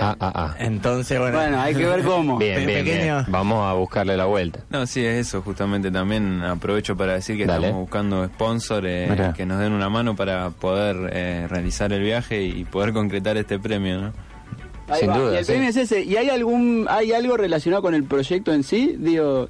Ah, 0.00 0.16
ah, 0.18 0.32
ah. 0.34 0.54
Entonces, 0.58 1.18
bueno, 1.20 1.36
Bueno, 1.38 1.60
hay 1.60 1.74
que 1.74 1.84
ver 1.84 2.02
cómo. 2.02 2.38
Bien, 2.38 2.66
bien, 2.66 2.84
bien. 2.84 3.14
Vamos 3.28 3.64
a 3.70 3.74
buscarle 3.74 4.16
la 4.16 4.24
vuelta. 4.24 4.60
No, 4.70 4.86
sí, 4.86 5.04
es 5.04 5.26
eso, 5.28 5.42
justamente 5.42 5.90
también 5.90 6.42
aprovecho 6.42 6.96
para 6.96 7.12
decir 7.12 7.36
que 7.36 7.44
Dale. 7.46 7.66
estamos 7.66 7.82
buscando 7.82 8.24
sponsors 8.26 8.86
eh, 8.88 9.32
que 9.36 9.44
nos 9.46 9.60
den 9.60 9.72
una 9.72 9.90
mano 9.90 10.16
para 10.16 10.50
poder 10.50 11.10
eh, 11.12 11.46
realizar 11.48 11.92
el 11.92 12.02
viaje 12.02 12.42
y 12.42 12.64
poder 12.64 12.92
concretar 12.92 13.36
este 13.36 13.58
premio, 13.58 14.00
¿no? 14.00 14.12
Ahí 14.88 15.00
Sin 15.00 15.10
va. 15.10 15.18
duda, 15.18 15.34
Y 15.34 15.36
el 15.36 15.44
sí. 15.44 15.52
premio 15.52 15.68
es 15.68 15.76
ese. 15.76 16.02
¿Y 16.02 16.16
hay 16.16 16.28
algún 16.30 16.86
hay 16.90 17.12
algo 17.12 17.36
relacionado 17.36 17.82
con 17.82 17.94
el 17.94 18.04
proyecto 18.04 18.52
en 18.52 18.64
sí? 18.64 18.96
Digo, 18.98 19.48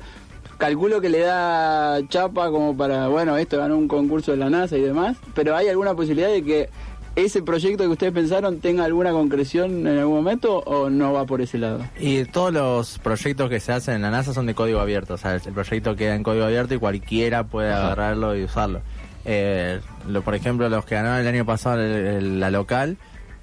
calculo 0.58 1.00
que 1.00 1.08
le 1.08 1.20
da 1.20 2.00
chapa 2.08 2.50
como 2.50 2.76
para, 2.76 3.08
bueno, 3.08 3.37
esto 3.37 3.58
ganó 3.58 3.76
un 3.76 3.88
concurso 3.88 4.30
de 4.32 4.38
la 4.38 4.50
NASA 4.50 4.76
y 4.76 4.82
demás, 4.82 5.16
pero 5.34 5.56
¿hay 5.56 5.68
alguna 5.68 5.94
posibilidad 5.94 6.28
de 6.28 6.42
que 6.42 6.68
ese 7.16 7.42
proyecto 7.42 7.84
que 7.84 7.90
ustedes 7.90 8.12
pensaron 8.12 8.58
tenga 8.58 8.84
alguna 8.84 9.12
concreción 9.12 9.87
en 9.87 9.99
algún 9.99 10.16
momento 10.16 10.58
o 10.58 10.90
no 10.90 11.12
va 11.12 11.25
por 11.26 11.40
ese 11.40 11.58
lado? 11.58 11.80
Y 12.00 12.25
todos 12.25 12.52
los 12.52 12.99
proyectos 12.99 13.49
que 13.49 13.61
se 13.61 13.73
hacen 13.73 13.94
en 13.96 14.02
la 14.02 14.11
NASA 14.11 14.34
son 14.34 14.46
de 14.46 14.54
código 14.54 14.80
abierto. 14.80 15.14
O 15.14 15.16
sea, 15.18 15.34
el 15.37 15.40
proyecto 15.52 15.94
queda 15.94 16.14
en 16.16 16.23
código 16.25 16.44
abierto 16.44 16.75
y 16.75 16.78
cualquiera 16.78 17.44
puede 17.44 17.73
agarrarlo 17.73 18.37
y 18.37 18.42
usarlo. 18.44 18.80
Eh, 19.25 19.80
lo- 20.08 20.23
por 20.23 20.34
ejemplo, 20.34 20.68
los 20.68 20.84
que 20.84 20.96
ganaron 20.96 21.20
el 21.20 21.26
año 21.28 21.46
pasado 21.46 21.80
el- 21.80 22.06
el- 22.06 22.40
la 22.40 22.50
local, 22.50 22.96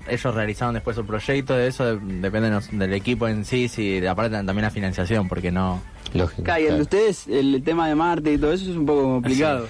ellos 0.07 0.35
realizaron 0.35 0.73
después 0.73 0.95
su 0.97 1.05
proyecto. 1.05 1.53
De 1.55 1.67
eso 1.67 1.85
de- 1.95 1.99
depende 2.19 2.51
del 2.73 2.93
equipo 2.93 3.27
en 3.29 3.45
sí, 3.45 3.67
si 3.69 4.05
aparte 4.05 4.35
también 4.35 4.63
la 4.63 4.69
financiación, 4.71 5.27
porque 5.29 5.51
no. 5.51 5.81
Lógico. 6.13 6.43
Y 6.47 6.51
el 6.51 6.57
de 6.61 6.67
claro. 6.67 6.81
ustedes, 6.83 7.27
el 7.27 7.61
tema 7.63 7.87
de 7.87 7.95
Marte 7.95 8.33
y 8.33 8.37
todo 8.37 8.53
eso 8.53 8.69
es 8.69 8.75
un 8.77 8.85
poco 8.85 9.03
complicado. 9.03 9.67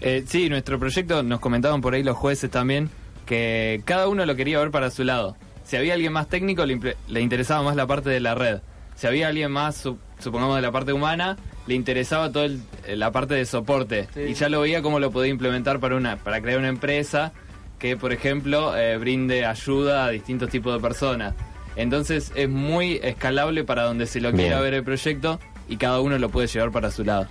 Eh, 0.00 0.24
sí, 0.26 0.48
nuestro 0.48 0.78
proyecto, 0.78 1.22
nos 1.22 1.40
comentaban 1.40 1.80
por 1.80 1.94
ahí 1.94 2.02
los 2.02 2.16
jueces 2.16 2.50
también, 2.50 2.90
que 3.24 3.80
cada 3.84 4.08
uno 4.08 4.26
lo 4.26 4.36
quería 4.36 4.58
ver 4.58 4.70
para 4.70 4.90
su 4.90 5.02
lado. 5.04 5.36
Si 5.64 5.76
había 5.76 5.94
alguien 5.94 6.12
más 6.12 6.28
técnico, 6.28 6.66
le, 6.66 7.20
interesaba 7.20 7.62
más 7.62 7.74
la 7.76 7.86
parte 7.86 8.10
de 8.10 8.20
la 8.20 8.34
red. 8.34 8.60
Si 8.96 9.06
había 9.06 9.28
alguien 9.28 9.50
más, 9.50 9.76
su- 9.76 9.96
supongamos, 10.18 10.56
de 10.56 10.62
la 10.62 10.70
parte 10.72 10.92
humana, 10.92 11.38
le 11.66 11.74
interesaba 11.74 12.30
toda 12.30 12.48
la 12.86 13.10
parte 13.12 13.32
de 13.34 13.46
soporte. 13.46 14.08
Y 14.28 14.34
ya 14.34 14.50
lo 14.50 14.60
veía 14.60 14.82
cómo 14.82 15.00
lo 15.00 15.10
podía 15.10 15.30
implementar 15.30 15.80
para, 15.80 15.96
una, 15.96 16.16
para 16.16 16.42
crear 16.42 16.58
una 16.58 16.68
empresa 16.68 17.32
que, 17.78 17.96
por 17.96 18.12
ejemplo, 18.12 18.76
eh, 18.76 18.98
brinde 18.98 19.46
ayuda 19.46 20.04
a 20.04 20.10
distintos 20.10 20.50
tipos 20.50 20.74
de 20.74 20.80
personas. 20.80 21.34
Entonces 21.76 22.32
es 22.34 22.48
muy 22.48 23.00
escalable 23.02 23.64
para 23.64 23.82
donde 23.84 24.06
se 24.06 24.20
lo 24.20 24.30
Bien. 24.32 24.46
quiera 24.46 24.60
ver 24.60 24.74
el 24.74 24.84
proyecto 24.84 25.40
y 25.68 25.76
cada 25.76 26.00
uno 26.00 26.18
lo 26.18 26.28
puede 26.28 26.46
llevar 26.46 26.70
para 26.70 26.90
su 26.90 27.04
lado. 27.04 27.26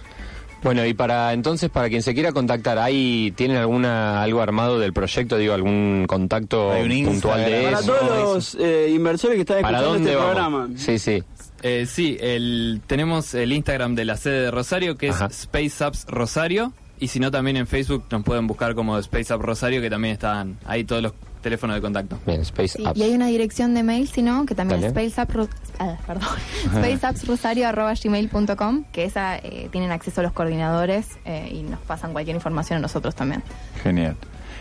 Bueno, 0.64 0.86
y 0.86 0.94
para 0.94 1.34
entonces, 1.34 1.70
para 1.70 1.90
quien 1.90 2.02
se 2.02 2.14
quiera 2.14 2.32
contactar, 2.32 2.80
¿hay, 2.80 3.34
¿tienen 3.36 3.58
alguna 3.58 4.24
algo 4.24 4.42
armado 4.42 4.80
del 4.80 4.94
proyecto? 4.94 5.38
Digo, 5.38 5.54
algún 5.54 6.06
contacto 6.08 6.72
puntual 7.04 7.44
de. 7.44 7.64
Para 7.64 7.80
eso? 7.80 7.94
todos 7.94 8.34
los 8.36 8.56
eh, 8.56 8.90
inversores 8.96 9.36
que 9.36 9.42
están 9.42 9.62
¿Para 9.62 9.80
escuchando 9.80 9.94
dónde 9.94 10.12
este 10.12 10.16
vamos? 10.24 10.32
programa. 10.32 10.70
Sí, 10.78 11.00
sí. 11.00 11.22
Eh, 11.64 11.86
sí, 11.86 12.18
el, 12.22 12.82
tenemos 12.88 13.34
el 13.34 13.52
Instagram 13.52 13.96
de 13.96 14.06
la 14.06 14.16
sede 14.16 14.40
de 14.42 14.52
Rosario, 14.52 14.96
que 14.98 15.10
Ajá. 15.10 15.26
es 15.26 15.40
Space 15.42 15.84
Apps 15.84 16.06
Rosario. 16.08 16.72
Y 16.98 17.10
si 17.10 17.20
no, 17.20 17.30
también 17.30 17.58
en 17.58 17.68
Facebook 17.68 18.06
nos 18.10 18.24
pueden 18.24 18.48
buscar 18.48 18.74
como 18.74 18.98
Space 19.00 19.34
Up 19.34 19.42
Rosario, 19.42 19.82
que 19.82 19.90
también 19.90 20.14
están 20.14 20.58
ahí 20.66 20.86
todos 20.86 21.02
los 21.04 21.14
teléfonos 21.44 21.76
de 21.76 21.82
contacto. 21.82 22.18
Bien, 22.26 22.42
Space 22.42 22.78
Sí, 22.80 22.86
Apps. 22.86 22.98
y 22.98 23.04
hay 23.04 23.14
una 23.14 23.28
dirección 23.28 23.76
de 23.76 23.84
mail, 23.84 24.08
si 24.08 24.24
no, 24.24 24.46
que 24.48 24.56
también 24.56 24.82
Dale. 24.82 25.06
es 25.06 25.14
spaceapps, 25.14 25.50
ah, 25.78 25.98
perdón, 26.08 26.30
spaceappsrosario.gmail.com, 27.54 28.86
que 28.92 29.06
esa 29.06 29.38
eh, 29.38 29.70
tienen 29.72 29.92
acceso 29.92 30.22
a 30.22 30.24
los 30.24 30.34
coordinadores 30.34 31.08
eh, 31.26 31.50
y 31.52 31.64
nos 31.64 31.80
pasan 31.82 32.14
cualquier 32.14 32.36
información 32.36 32.78
a 32.80 32.82
nosotros 32.82 33.16
también. 33.16 33.44
Genial. 33.82 34.16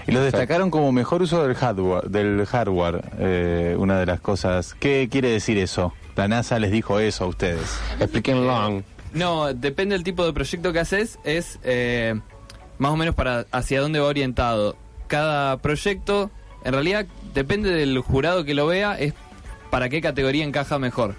Y 0.06 0.12
los 0.12 0.24
destacaron 0.24 0.70
como 0.70 0.90
mejor 0.90 1.22
uso 1.22 1.46
del 1.46 1.54
hardware, 1.54 2.08
del 2.10 2.44
hardware 2.44 3.04
eh, 3.18 3.76
una 3.78 3.98
de 4.00 4.06
las 4.06 4.20
cosas. 4.20 4.74
¿Qué 4.74 5.08
quiere 5.10 5.30
decir 5.30 5.58
eso? 5.58 5.92
La 6.16 6.26
NASA 6.26 6.58
les 6.58 6.72
dijo 6.72 6.98
eso 6.98 7.24
a 7.24 7.28
ustedes. 7.28 7.78
Expliquen 8.00 8.46
long. 8.46 8.82
No, 9.14 9.52
depende 9.54 9.94
del 9.94 10.02
tipo 10.02 10.24
de 10.26 10.32
proyecto 10.32 10.72
que 10.72 10.80
haces, 10.80 11.18
es 11.22 11.58
eh, 11.62 12.18
más 12.78 12.90
o 12.92 12.96
menos 12.96 13.14
para 13.14 13.46
hacia 13.52 13.80
dónde 13.80 14.00
va 14.00 14.06
orientado. 14.06 14.76
Cada 15.06 15.58
proyecto, 15.58 16.30
en 16.64 16.72
realidad, 16.72 17.06
depende 17.34 17.70
del 17.70 17.98
jurado 17.98 18.44
que 18.44 18.54
lo 18.54 18.66
vea, 18.66 18.98
es 18.98 19.14
para 19.70 19.88
qué 19.88 20.00
categoría 20.00 20.44
encaja 20.44 20.78
mejor. 20.78 21.14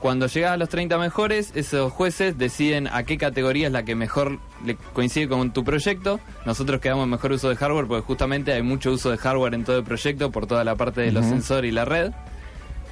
Cuando 0.00 0.26
llegas 0.26 0.50
a 0.50 0.56
los 0.56 0.68
30 0.68 0.98
mejores, 0.98 1.52
esos 1.54 1.92
jueces 1.92 2.36
deciden 2.36 2.88
a 2.88 3.04
qué 3.04 3.18
categoría 3.18 3.68
es 3.68 3.72
la 3.72 3.84
que 3.84 3.94
mejor 3.94 4.40
le 4.64 4.74
coincide 4.92 5.28
con 5.28 5.52
tu 5.52 5.62
proyecto. 5.62 6.18
Nosotros 6.44 6.80
quedamos 6.80 7.04
en 7.04 7.10
mejor 7.10 7.30
uso 7.30 7.48
de 7.48 7.54
hardware 7.54 7.86
porque 7.86 8.04
justamente 8.04 8.52
hay 8.52 8.62
mucho 8.62 8.90
uso 8.90 9.12
de 9.12 9.18
hardware 9.18 9.54
en 9.54 9.64
todo 9.64 9.78
el 9.78 9.84
proyecto 9.84 10.32
por 10.32 10.48
toda 10.48 10.64
la 10.64 10.74
parte 10.74 11.02
de 11.02 11.12
los 11.12 11.24
sensores 11.24 11.70
y 11.70 11.72
la 11.72 11.84
red. 11.84 12.10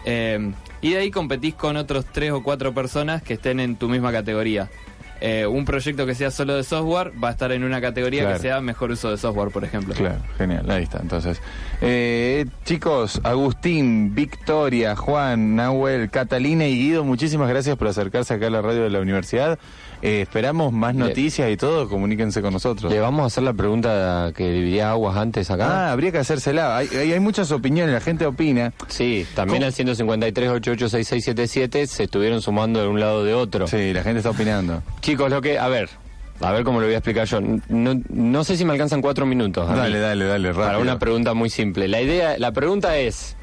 Eh, 0.04 0.52
y 0.80 0.90
de 0.92 0.98
ahí 0.98 1.10
competís 1.10 1.54
con 1.54 1.76
otros 1.76 2.06
tres 2.06 2.30
o 2.30 2.44
cuatro 2.44 2.72
personas 2.72 3.22
que 3.22 3.34
estén 3.34 3.58
en 3.58 3.74
tu 3.74 3.88
misma 3.88 4.12
categoría. 4.12 4.70
Eh, 5.20 5.46
un 5.46 5.64
proyecto 5.66 6.06
que 6.06 6.14
sea 6.14 6.30
solo 6.30 6.54
de 6.54 6.64
software 6.64 7.12
va 7.22 7.28
a 7.28 7.30
estar 7.32 7.52
en 7.52 7.62
una 7.64 7.80
categoría 7.80 8.22
Claro. 8.22 8.36
que 8.36 8.42
sea 8.42 8.60
mejor 8.60 8.90
uso 8.90 9.10
de 9.10 9.18
software, 9.18 9.50
por 9.50 9.64
ejemplo. 9.64 9.94
Claro, 9.94 10.18
genial, 10.38 10.70
ahí 10.70 10.82
está. 10.84 10.98
Entonces, 11.00 11.40
eh, 11.82 12.46
chicos, 12.64 13.20
Agustín, 13.22 14.14
Victoria, 14.14 14.96
Juan, 14.96 15.56
Nahuel, 15.56 16.10
Catalina 16.10 16.66
y 16.66 16.74
Guido, 16.76 17.04
muchísimas 17.04 17.48
gracias 17.48 17.76
por 17.76 17.88
acercarse 17.88 18.32
acá 18.34 18.46
a 18.46 18.50
la 18.50 18.62
radio 18.62 18.82
de 18.82 18.90
la 18.90 19.00
universidad. 19.00 19.58
Eh, 20.02 20.22
esperamos 20.22 20.72
más 20.72 20.94
Le- 20.94 21.00
noticias 21.00 21.50
y 21.50 21.56
todo, 21.58 21.88
comuníquense 21.88 22.40
con 22.40 22.52
nosotros. 22.54 22.90
Le 22.90 23.00
vamos 23.00 23.22
a 23.22 23.26
hacer 23.26 23.42
la 23.42 23.52
pregunta 23.52 24.32
que 24.34 24.50
dividía 24.50 24.90
aguas 24.90 25.16
antes 25.16 25.50
acá. 25.50 25.88
Ah, 25.88 25.92
habría 25.92 26.10
que 26.10 26.18
hacérsela. 26.18 26.76
Hay, 26.78 26.88
hay, 26.88 27.12
hay 27.12 27.20
muchas 27.20 27.52
opiniones, 27.52 27.92
la 27.92 28.00
gente 28.00 28.24
opina. 28.24 28.72
Sí, 28.88 29.26
también 29.34 29.58
¿Cómo? 29.58 29.66
al 29.66 29.72
153 29.74 30.48
886677 30.50 31.86
se 31.86 32.04
estuvieron 32.04 32.40
sumando 32.40 32.80
de 32.80 32.88
un 32.88 32.98
lado 32.98 33.24
de 33.24 33.34
otro. 33.34 33.66
Sí, 33.66 33.92
la 33.92 34.02
gente 34.02 34.18
está 34.20 34.30
opinando. 34.30 34.82
Chicos, 35.00 35.30
lo 35.30 35.42
que, 35.42 35.58
a 35.58 35.68
ver, 35.68 35.90
a 36.40 36.50
ver 36.52 36.64
cómo 36.64 36.80
lo 36.80 36.86
voy 36.86 36.94
a 36.94 36.98
explicar 36.98 37.26
yo. 37.26 37.40
No, 37.68 38.00
no 38.08 38.44
sé 38.44 38.56
si 38.56 38.64
me 38.64 38.72
alcanzan 38.72 39.02
cuatro 39.02 39.26
minutos. 39.26 39.68
mí, 39.68 39.76
Dale, 39.76 39.98
dale, 40.00 40.24
dale, 40.24 40.48
rápido. 40.48 40.64
Para 40.66 40.78
una 40.78 40.98
pregunta 40.98 41.34
muy 41.34 41.50
simple. 41.50 41.88
La 41.88 42.00
idea, 42.00 42.38
la 42.38 42.52
pregunta 42.52 42.96
es, 42.96 43.36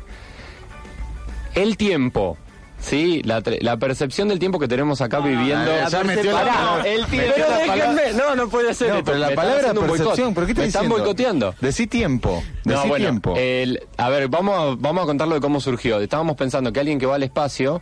el 1.53 1.77
tiempo, 1.77 2.37
¿sí? 2.79 3.21
La, 3.23 3.41
la 3.61 3.77
percepción 3.77 4.27
del 4.27 4.39
tiempo 4.39 4.59
que 4.59 4.67
tenemos 4.67 5.01
acá 5.01 5.19
viviendo... 5.19 5.71
ah, 5.71 5.87
ya 5.89 6.03
metió 6.03 6.31
la 6.31 6.81
el 6.85 7.05
tiempo, 7.07 7.33
pero 7.35 7.73
déjenme, 7.73 8.13
no, 8.13 8.35
no 8.35 8.49
puede 8.49 8.73
ser 8.73 8.89
No, 8.89 8.93
esto, 8.95 9.05
pero 9.05 9.17
la 9.17 9.29
me 9.29 9.35
palabra 9.35 9.73
percepción, 9.73 10.33
¿pero 10.33 10.47
qué 10.47 10.53
Me 10.53 10.65
están 10.65 10.87
boicoteando. 10.89 11.55
Decí 11.61 11.87
tiempo. 11.87 12.43
Decí 12.63 12.79
No, 12.81 12.87
bueno, 12.87 13.05
tiempo. 13.05 13.33
el- 13.37 13.81
a 13.97 14.09
ver, 14.09 14.27
vamos 14.27 14.55
a, 14.57 14.75
vamos 14.79 15.03
a 15.03 15.05
contarlo 15.05 15.35
de 15.35 15.41
cómo 15.41 15.59
surgió. 15.59 15.99
Estábamos 15.99 16.35
pensando 16.35 16.71
que 16.71 16.79
alguien 16.79 16.99
que 16.99 17.05
va 17.05 17.15
al 17.15 17.23
espacio 17.23 17.81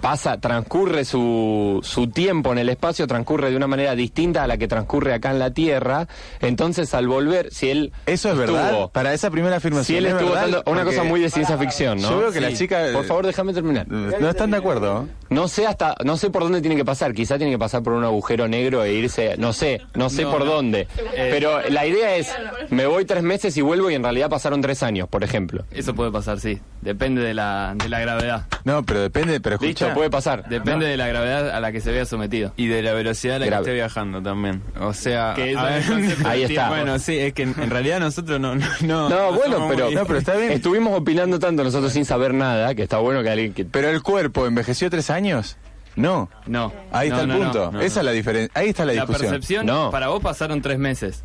pasa, 0.00 0.40
transcurre 0.40 1.04
su, 1.04 1.80
su 1.82 2.08
tiempo 2.08 2.52
en 2.52 2.58
el 2.58 2.68
espacio, 2.68 3.06
transcurre 3.06 3.50
de 3.50 3.56
una 3.56 3.66
manera 3.66 3.94
distinta 3.94 4.42
a 4.44 4.46
la 4.46 4.56
que 4.58 4.66
transcurre 4.68 5.14
acá 5.14 5.30
en 5.30 5.38
la 5.38 5.50
Tierra. 5.52 6.06
Entonces, 6.40 6.92
al 6.94 7.06
volver, 7.06 7.52
si 7.52 7.70
él 7.70 7.92
Eso 8.06 8.30
es 8.32 8.38
estuvo- 8.38 8.56
verdad. 8.56 8.90
Para 8.92 9.12
esa 9.14 9.30
primera 9.30 9.56
afirmación. 9.56 9.84
Si 9.84 9.96
él 9.96 10.06
¿es 10.06 10.12
estuvo 10.12 10.30
verdad? 10.30 10.42
dando 10.42 10.62
una 10.70 10.82
Porque 10.82 10.96
cosa 10.96 11.04
muy 11.08 11.20
de 11.20 11.30
ciencia 11.30 11.56
ficción, 11.58 12.00
¿no? 12.00 12.10
Yo 12.10 12.18
veo 12.18 12.32
que 12.32 12.40
la 12.40 12.52
chica. 12.52 12.86
Por 12.92 13.04
favor, 13.04 13.26
déjame 13.26 13.52
terminar. 13.52 13.86
No 13.88 14.28
están 14.28 14.50
de 14.50 14.56
acuerdo. 14.56 15.06
No 15.28 15.46
sé 15.48 15.66
hasta, 15.66 15.94
no 16.04 16.16
sé 16.16 16.30
por 16.30 16.42
dónde 16.42 16.60
tiene 16.60 16.76
que 16.76 16.84
pasar. 16.84 17.12
Quizá 17.14 17.36
tiene 17.38 17.52
que 17.52 17.58
pasar 17.58 17.82
por 17.82 17.92
un 17.92 18.02
agujero 18.04 18.48
negro 18.48 18.82
e 18.84 18.92
irse, 18.94 19.36
no 19.38 19.52
sé, 19.52 19.80
no 19.94 20.10
sé 20.10 20.22
No, 20.22 20.30
por 20.32 20.40
no. 20.44 20.52
dónde. 20.52 20.88
Pero 21.14 21.60
la 21.68 21.86
idea 21.86 22.16
es, 22.16 22.32
me 22.70 22.86
voy 22.86 23.04
tres 23.04 23.22
meses 23.22 23.56
y 23.56 23.60
vuelvo 23.60 23.90
y 23.90 23.94
en 23.94 24.02
realidad 24.02 24.28
pasaron 24.28 24.60
tres 24.60 24.82
años, 24.82 25.08
por 25.08 25.22
ejemplo. 25.22 25.64
Eso 25.70 25.94
puede 25.94 26.10
pasar, 26.10 26.40
sí. 26.40 26.58
Depende 26.80 27.22
de 27.22 27.34
la, 27.34 27.74
de 27.76 27.88
la 27.88 28.00
gravedad. 28.00 28.46
No, 28.64 28.82
pero 28.84 29.00
depende. 29.02 29.38
Pero 29.40 29.58
Listo, 29.60 29.86
puede 29.94 30.10
pasar. 30.10 30.48
Depende 30.48 30.86
de 30.86 30.96
la 30.96 31.06
gravedad 31.08 31.50
a 31.50 31.60
la 31.60 31.72
que 31.72 31.80
se 31.80 31.90
vea 31.92 32.04
sometido. 32.04 32.52
Y 32.56 32.66
de 32.68 32.82
la 32.82 32.92
velocidad 32.92 33.36
a 33.36 33.38
la 33.40 33.46
Grave. 33.46 33.64
que 33.64 33.70
esté 33.70 33.74
viajando 33.76 34.22
también. 34.22 34.62
O 34.80 34.92
sea, 34.92 35.32
Que 35.34 35.52
eso 35.52 35.66
es 35.68 36.18
ver, 36.18 36.26
Ahí 36.26 36.42
está. 36.44 36.68
Bueno, 36.68 36.98
sí, 36.98 37.18
es 37.18 37.32
que 37.32 37.42
en, 37.42 37.54
en 37.60 37.70
realidad 37.70 38.00
nosotros 38.00 38.40
no. 38.40 38.54
No, 38.54 38.66
no, 38.82 39.08
No, 39.08 39.32
bueno, 39.32 39.66
pero, 39.70 39.86
muy- 39.86 39.94
No, 39.94 40.06
pero 40.06 40.18
está 40.18 40.34
bien. 40.36 40.52
Estuvimos 40.52 40.98
opinando 40.98 41.38
tanto 41.38 41.64
nosotros 41.64 41.92
sin 41.92 42.04
saber 42.04 42.34
nada, 42.34 42.74
que 42.74 42.82
está 42.82 42.98
bueno 42.98 43.22
que 43.22 43.30
alguien 43.30 43.52
que... 43.52 43.64
Pero 43.64 43.88
el 43.88 44.02
cuerpo 44.02 44.46
envejeció 44.46 44.88
tres 44.90 45.10
años. 45.10 45.56
No. 45.96 46.30
No. 46.46 46.72
Ahí 46.92 47.08
No, 47.08 47.14
está 47.16 47.22
el 47.22 47.28
no, 47.28 47.38
no, 47.38 47.44
punto. 47.52 47.70
no, 47.72 47.80
Esa 47.80 47.96
no. 47.96 48.00
es 48.02 48.04
la 48.06 48.12
diferencia. 48.12 48.50
Ahí 48.60 48.68
está 48.68 48.84
la 48.84 48.92
La 48.94 49.02
discusión. 49.02 49.30
percepción, 49.30 49.66
No. 49.66 49.90
para 49.90 50.08
vos 50.08 50.22
pasaron 50.22 50.62
tres 50.62 50.78
meses. 50.78 51.24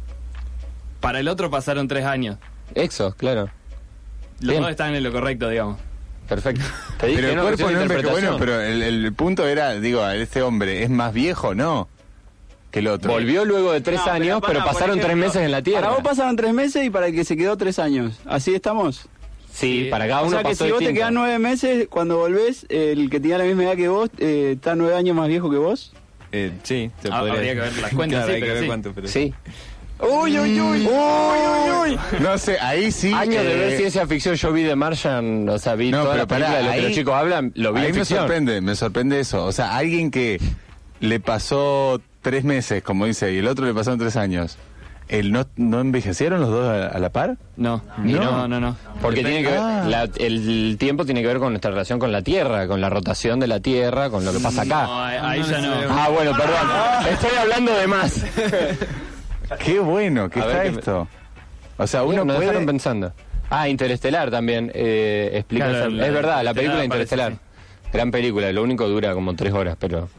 Para 0.99 1.19
el 1.19 1.27
otro 1.27 1.49
pasaron 1.51 1.87
tres 1.87 2.05
años. 2.05 2.37
Exo, 2.73 3.13
claro. 3.15 3.49
Los 4.39 4.49
Bien. 4.49 4.61
dos 4.61 4.71
están 4.71 4.95
en 4.95 5.03
lo 5.03 5.11
correcto, 5.11 5.49
digamos. 5.49 5.77
Perfecto. 6.27 6.63
Te 6.99 7.07
dije, 7.07 7.19
Pero 7.21 7.29
el 7.31 7.35
¿no? 7.37 7.41
cuerpo 7.43 7.71
no 7.71 7.81
envejeció. 7.81 8.11
Bueno, 8.11 8.37
pero 8.39 8.61
el, 8.61 8.81
el 8.81 9.13
punto 9.13 9.47
era, 9.47 9.73
digo, 9.79 10.07
este 10.09 10.41
hombre 10.41 10.83
es 10.83 10.89
más 10.89 11.13
viejo, 11.13 11.53
no, 11.55 11.87
que 12.71 12.79
el 12.79 12.87
otro. 12.87 13.11
Volvió 13.11 13.45
luego 13.45 13.71
de 13.71 13.81
tres 13.81 14.01
No, 14.05 14.11
años, 14.11 14.41
pero 14.45 14.63
pasaron 14.65 14.99
tres 14.99 15.15
meses 15.15 15.37
en 15.43 15.51
la 15.51 15.61
Tierra. 15.61 15.81
Para 15.81 15.93
vos 15.93 16.03
pasaron 16.03 16.35
tres 16.35 16.53
meses 16.53 16.83
y 16.85 16.89
para 16.89 17.07
el 17.07 17.13
que 17.13 17.23
se 17.23 17.37
quedó 17.37 17.57
tres 17.57 17.77
años. 17.79 18.19
¿Así 18.25 18.53
estamos? 18.55 19.07
Sí, 19.53 19.83
Sí. 19.85 19.87
para 19.89 20.07
cada 20.07 20.21
o 20.21 20.25
uno 20.25 20.31
sea 20.31 20.39
que 20.43 20.49
pasó 20.49 20.65
si 20.65 20.71
vos 20.71 20.79
te 20.83 20.93
quedan 20.93 21.13
nueve 21.13 21.39
meses, 21.39 21.87
cuando 21.89 22.17
volvés, 22.17 22.65
el 22.69 23.09
que 23.09 23.19
tenía 23.21 23.37
la 23.37 23.45
misma 23.45 23.63
edad 23.63 23.75
que 23.77 23.87
vos, 23.87 24.09
eh, 24.17 24.53
está 24.55 24.75
nueve 24.75 24.95
años 24.95 25.15
más 25.15 25.27
viejo 25.29 25.49
que 25.49 25.57
vos. 25.57 25.93
Eh, 26.33 26.51
sí, 26.63 26.91
se 27.01 27.07
Ah, 27.09 27.19
podría 27.19 27.35
habría 27.35 27.53
que 27.53 27.59
ver 27.61 27.77
las 27.77 27.91
cuentas, 27.95 28.25
Claro, 28.25 28.27
sí, 28.27 28.33
hay 28.33 28.39
que 28.41 28.45
pero 28.45 28.53
ver 28.55 28.63
sí. 28.63 28.67
cuánto, 28.67 28.93
pero 28.93 29.07
Sí. 29.07 29.33
Uy, 30.07 30.37
uy, 30.39 30.59
uy. 30.61 30.87
No 32.19 32.37
sé, 32.37 32.57
ahí 32.59 32.91
sí. 32.91 33.13
Años 33.13 33.43
de 33.43 33.53
eh, 33.53 33.57
ver 33.57 33.77
ciencia 33.77 34.05
ficción, 34.07 34.35
yo 34.35 34.51
vi 34.51 34.63
The 34.63 34.75
Martian, 34.75 35.47
o 35.49 35.57
sea, 35.59 35.75
vi 35.75 35.91
No, 35.91 36.03
toda 36.03 36.11
pero 36.13 36.23
la 36.23 36.27
película 36.27 36.47
pará, 36.47 36.57
de 36.59 36.63
lo 36.65 36.71
que 36.73 36.81
los 36.81 36.91
chicos 36.93 37.13
hablan, 37.13 37.51
lo 37.55 37.73
vi 37.73 37.79
Ahí 37.81 37.87
en 37.87 37.91
me 37.93 37.99
ficción. 37.99 38.19
sorprende, 38.19 38.61
me 38.61 38.75
sorprende 38.75 39.19
eso. 39.19 39.45
O 39.45 39.51
sea, 39.51 39.75
alguien 39.77 40.11
que 40.11 40.39
le 40.99 41.19
pasó 41.19 42.01
tres 42.21 42.43
meses, 42.43 42.83
como 42.83 43.05
dice, 43.05 43.33
y 43.33 43.37
el 43.37 43.47
otro 43.47 43.65
le 43.65 43.73
pasaron 43.73 43.99
tres 43.99 44.15
años. 44.15 44.57
el 45.07 45.31
no, 45.31 45.45
¿no 45.55 45.81
envejecieron 45.81 46.41
los 46.41 46.49
dos 46.49 46.67
a, 46.67 46.87
a 46.87 46.97
la 46.99 47.09
par? 47.11 47.37
No, 47.57 47.83
Y 48.03 48.13
no, 48.13 48.47
no, 48.47 48.59
no. 48.59 48.75
Porque 49.03 49.21
tiene 49.23 49.43
que 49.43 49.49
ver, 49.51 49.59
Ah. 49.61 49.83
la- 49.87 50.09
el 50.17 50.77
tiempo 50.79 51.05
tiene 51.05 51.21
que 51.21 51.27
ver 51.27 51.37
con 51.37 51.51
nuestra 51.53 51.69
relación 51.69 51.99
con 51.99 52.11
la 52.11 52.23
Tierra, 52.23 52.67
con 52.67 52.81
la 52.81 52.89
rotación 52.89 53.39
de 53.39 53.45
la 53.45 53.59
Tierra, 53.59 54.09
con 54.09 54.25
lo 54.25 54.33
que 54.33 54.39
pasa 54.39 54.63
acá. 54.63 54.83
No, 54.85 55.03
ahí 55.03 55.17
ahí 55.21 55.43
ya 55.47 55.59
no. 55.61 55.73
Ah, 55.91 56.09
bueno, 56.09 56.31
perdón. 56.35 57.13
Estoy 57.13 57.37
hablando 57.39 57.71
de 57.77 57.85
más. 57.87 58.23
Qué 59.63 59.79
bueno 59.79 60.29
que 60.29 60.39
A 60.39 60.45
está 60.45 60.63
esto. 60.65 61.07
O 61.77 61.87
sea, 61.87 62.03
uno 62.03 62.23
Nos 62.25 62.35
puede... 62.35 62.47
dejaron 62.47 62.65
pensando. 62.65 63.13
Ah, 63.49 63.67
Interestelar 63.69 64.31
también. 64.31 64.71
Eh, 64.73 65.31
explica 65.33 65.65
Claro, 65.69 65.79
esa- 65.85 65.89
la- 65.95 66.07
es 66.07 66.13
verdad, 66.13 66.43
la 66.43 66.53
película 66.53 66.83
Interestelar 66.85 67.31
Interestelar. 67.33 67.91
Gran 67.93 68.11
película, 68.11 68.51
lo 68.51 68.63
único 68.63 68.87
dura 68.89 69.13
como 69.13 69.35
tres 69.35 69.53
horas, 69.53 69.77
pero... 69.79 70.09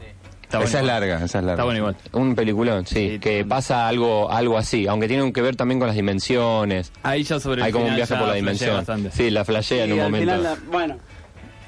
Está 0.41 0.59
esa 0.63 0.77
bueno 0.77 0.79
es 0.79 0.85
larga, 0.85 1.15
esa 1.17 1.25
es 1.25 1.33
larga. 1.33 1.51
Está 1.53 1.63
bueno 1.65 1.77
igual. 1.79 1.95
Un 2.13 2.33
peliculón, 2.33 2.85
sí, 2.85 3.09
Sí, 3.13 3.19
que 3.19 3.43
pasa 3.43 3.85
algo 3.87 4.31
algo 4.31 4.57
así, 4.57 4.87
aunque 4.87 5.09
tiene 5.09 5.33
que 5.33 5.41
ver 5.41 5.57
también 5.57 5.77
con 5.77 5.87
las 5.87 5.95
dimensiones. 5.97 6.93
Ahí 7.03 7.23
ya 7.23 7.37
sobre 7.39 7.59
el 7.61 7.65
Hay 7.65 7.71
como 7.73 7.83
un 7.83 7.89
final 7.91 7.97
viaje 7.97 8.13
ya 8.13 8.19
por 8.19 8.27
la 8.29 8.33
dimensión. 8.35 8.77
bastante. 8.77 9.11
Sí, 9.11 9.29
la 9.29 9.43
flashea 9.43 9.83
en 9.83 9.89
Y 9.89 9.93
un 9.93 9.99
momento. 9.99 10.37
la- 10.37 10.55
bueno, 10.71 10.97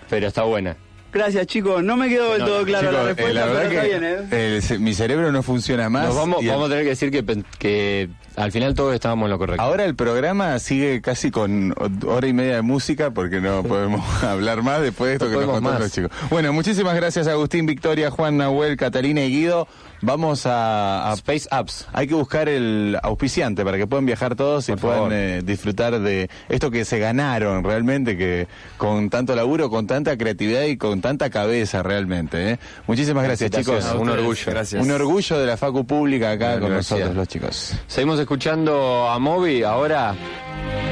Pero 0.09 0.27
está 0.27 0.43
buena. 0.43 0.77
Gracias 1.11 1.47
chicos. 1.47 1.83
No 1.83 1.97
me 1.97 2.09
quedó 2.09 2.31
del 2.31 2.39
No, 2.39 2.45
todo 2.45 2.65
claro 2.65 2.89
Chicos, 2.89 2.93
la 2.93 3.03
eh, 3.03 3.13
respuesta, 3.13 3.39
la 3.39 3.45
verdad 3.45 3.61
pero 3.61 3.71
está 3.71 3.81
que 3.81 3.87
bien, 3.87 4.03
¿eh? 4.31 4.57
el 4.71 4.79
mi 4.79 4.93
cerebro 4.93 5.31
no 5.31 5.43
funciona 5.43 5.89
más. 5.89 6.07
Nos 6.07 6.15
vamos, 6.15 6.43
y 6.43 6.47
vamos 6.47 6.65
a 6.67 6.69
tener 6.69 6.83
que 6.83 6.89
decir 6.89 7.11
que, 7.11 7.43
que 7.57 8.09
al 8.39 8.51
final 8.51 8.73
todos 8.73 8.93
estábamos 8.95 9.25
en 9.25 9.31
lo 9.31 9.37
correcto. 9.37 9.61
Ahora 9.61 9.85
el 9.85 9.95
programa 9.95 10.57
sigue 10.59 11.01
casi 11.01 11.29
con 11.31 11.73
hora 12.07 12.27
y 12.27 12.33
media 12.33 12.55
de 12.55 12.61
música 12.61 13.11
porque 13.11 13.41
no 13.41 13.63
podemos 13.63 14.23
hablar 14.23 14.63
más 14.63 14.81
después 14.81 15.09
de 15.09 15.13
esto 15.15 15.25
No 15.25 15.31
que 15.31 15.45
nos 15.45 15.55
contaron 15.55 15.73
más. 15.73 15.81
los 15.81 15.91
chicos. 15.91 16.11
Bueno, 16.29 16.53
muchísimas 16.53 16.95
gracias 16.95 17.27
Agustín, 17.27 17.65
Victoria, 17.65 18.09
Juan, 18.11 18.37
Nahuel, 18.37 18.77
Catalina 18.77 19.21
y 19.23 19.29
Guido. 19.31 19.67
Vamos 20.01 20.45
a, 20.45 21.11
a- 21.11 21.13
Space 21.15 21.47
Apps. 21.51 21.85
hay 21.91 22.07
que 22.07 22.13
buscar 22.13 22.47
el 22.47 22.97
auspiciante 23.03 23.65
para 23.65 23.77
que 23.77 23.85
puedan 23.85 24.05
viajar 24.05 24.37
todos 24.37 24.69
y 24.69 24.75
puedan 24.77 25.09
eh, 25.11 25.41
disfrutar 25.43 25.99
de 25.99 26.29
esto 26.47 26.71
que 26.71 26.85
se 26.85 26.99
ganaron 26.99 27.65
realmente, 27.65 28.15
que 28.17 28.47
con 28.77 29.09
tanto 29.09 29.35
laburo, 29.35 29.69
con 29.69 29.87
tanta 29.87 30.17
creatividad 30.17 30.63
y 30.63 30.77
con 30.77 31.01
tanta 31.01 31.29
cabeza 31.29 31.83
realmente. 31.83 32.51
¿eh? 32.51 32.59
Muchísimas 32.87 33.25
gracias 33.25 33.51
chicos. 33.51 33.85
Un 33.97 34.07
orgullo. 34.09 34.45
Gracias. 34.51 34.81
Un 34.81 34.89
orgullo 34.91 35.37
de 35.37 35.45
la 35.45 35.57
Facu 35.57 35.85
Pública 35.85 36.31
acá 36.31 36.61
con 36.61 36.71
nosotros 36.71 37.13
los 37.13 37.27
chicos. 37.27 37.73
Seguimos 37.87 38.21
escuchando 38.29 39.09
a 39.09 39.17
Moby, 39.17 39.63
ahora 39.63 40.13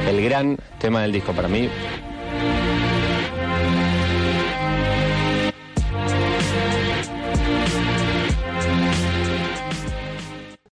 el 0.08 0.20
gran 0.24 0.56
tema 0.80 1.02
del 1.02 1.12
disco 1.12 1.32
para 1.32 1.46
mí, 1.46 1.70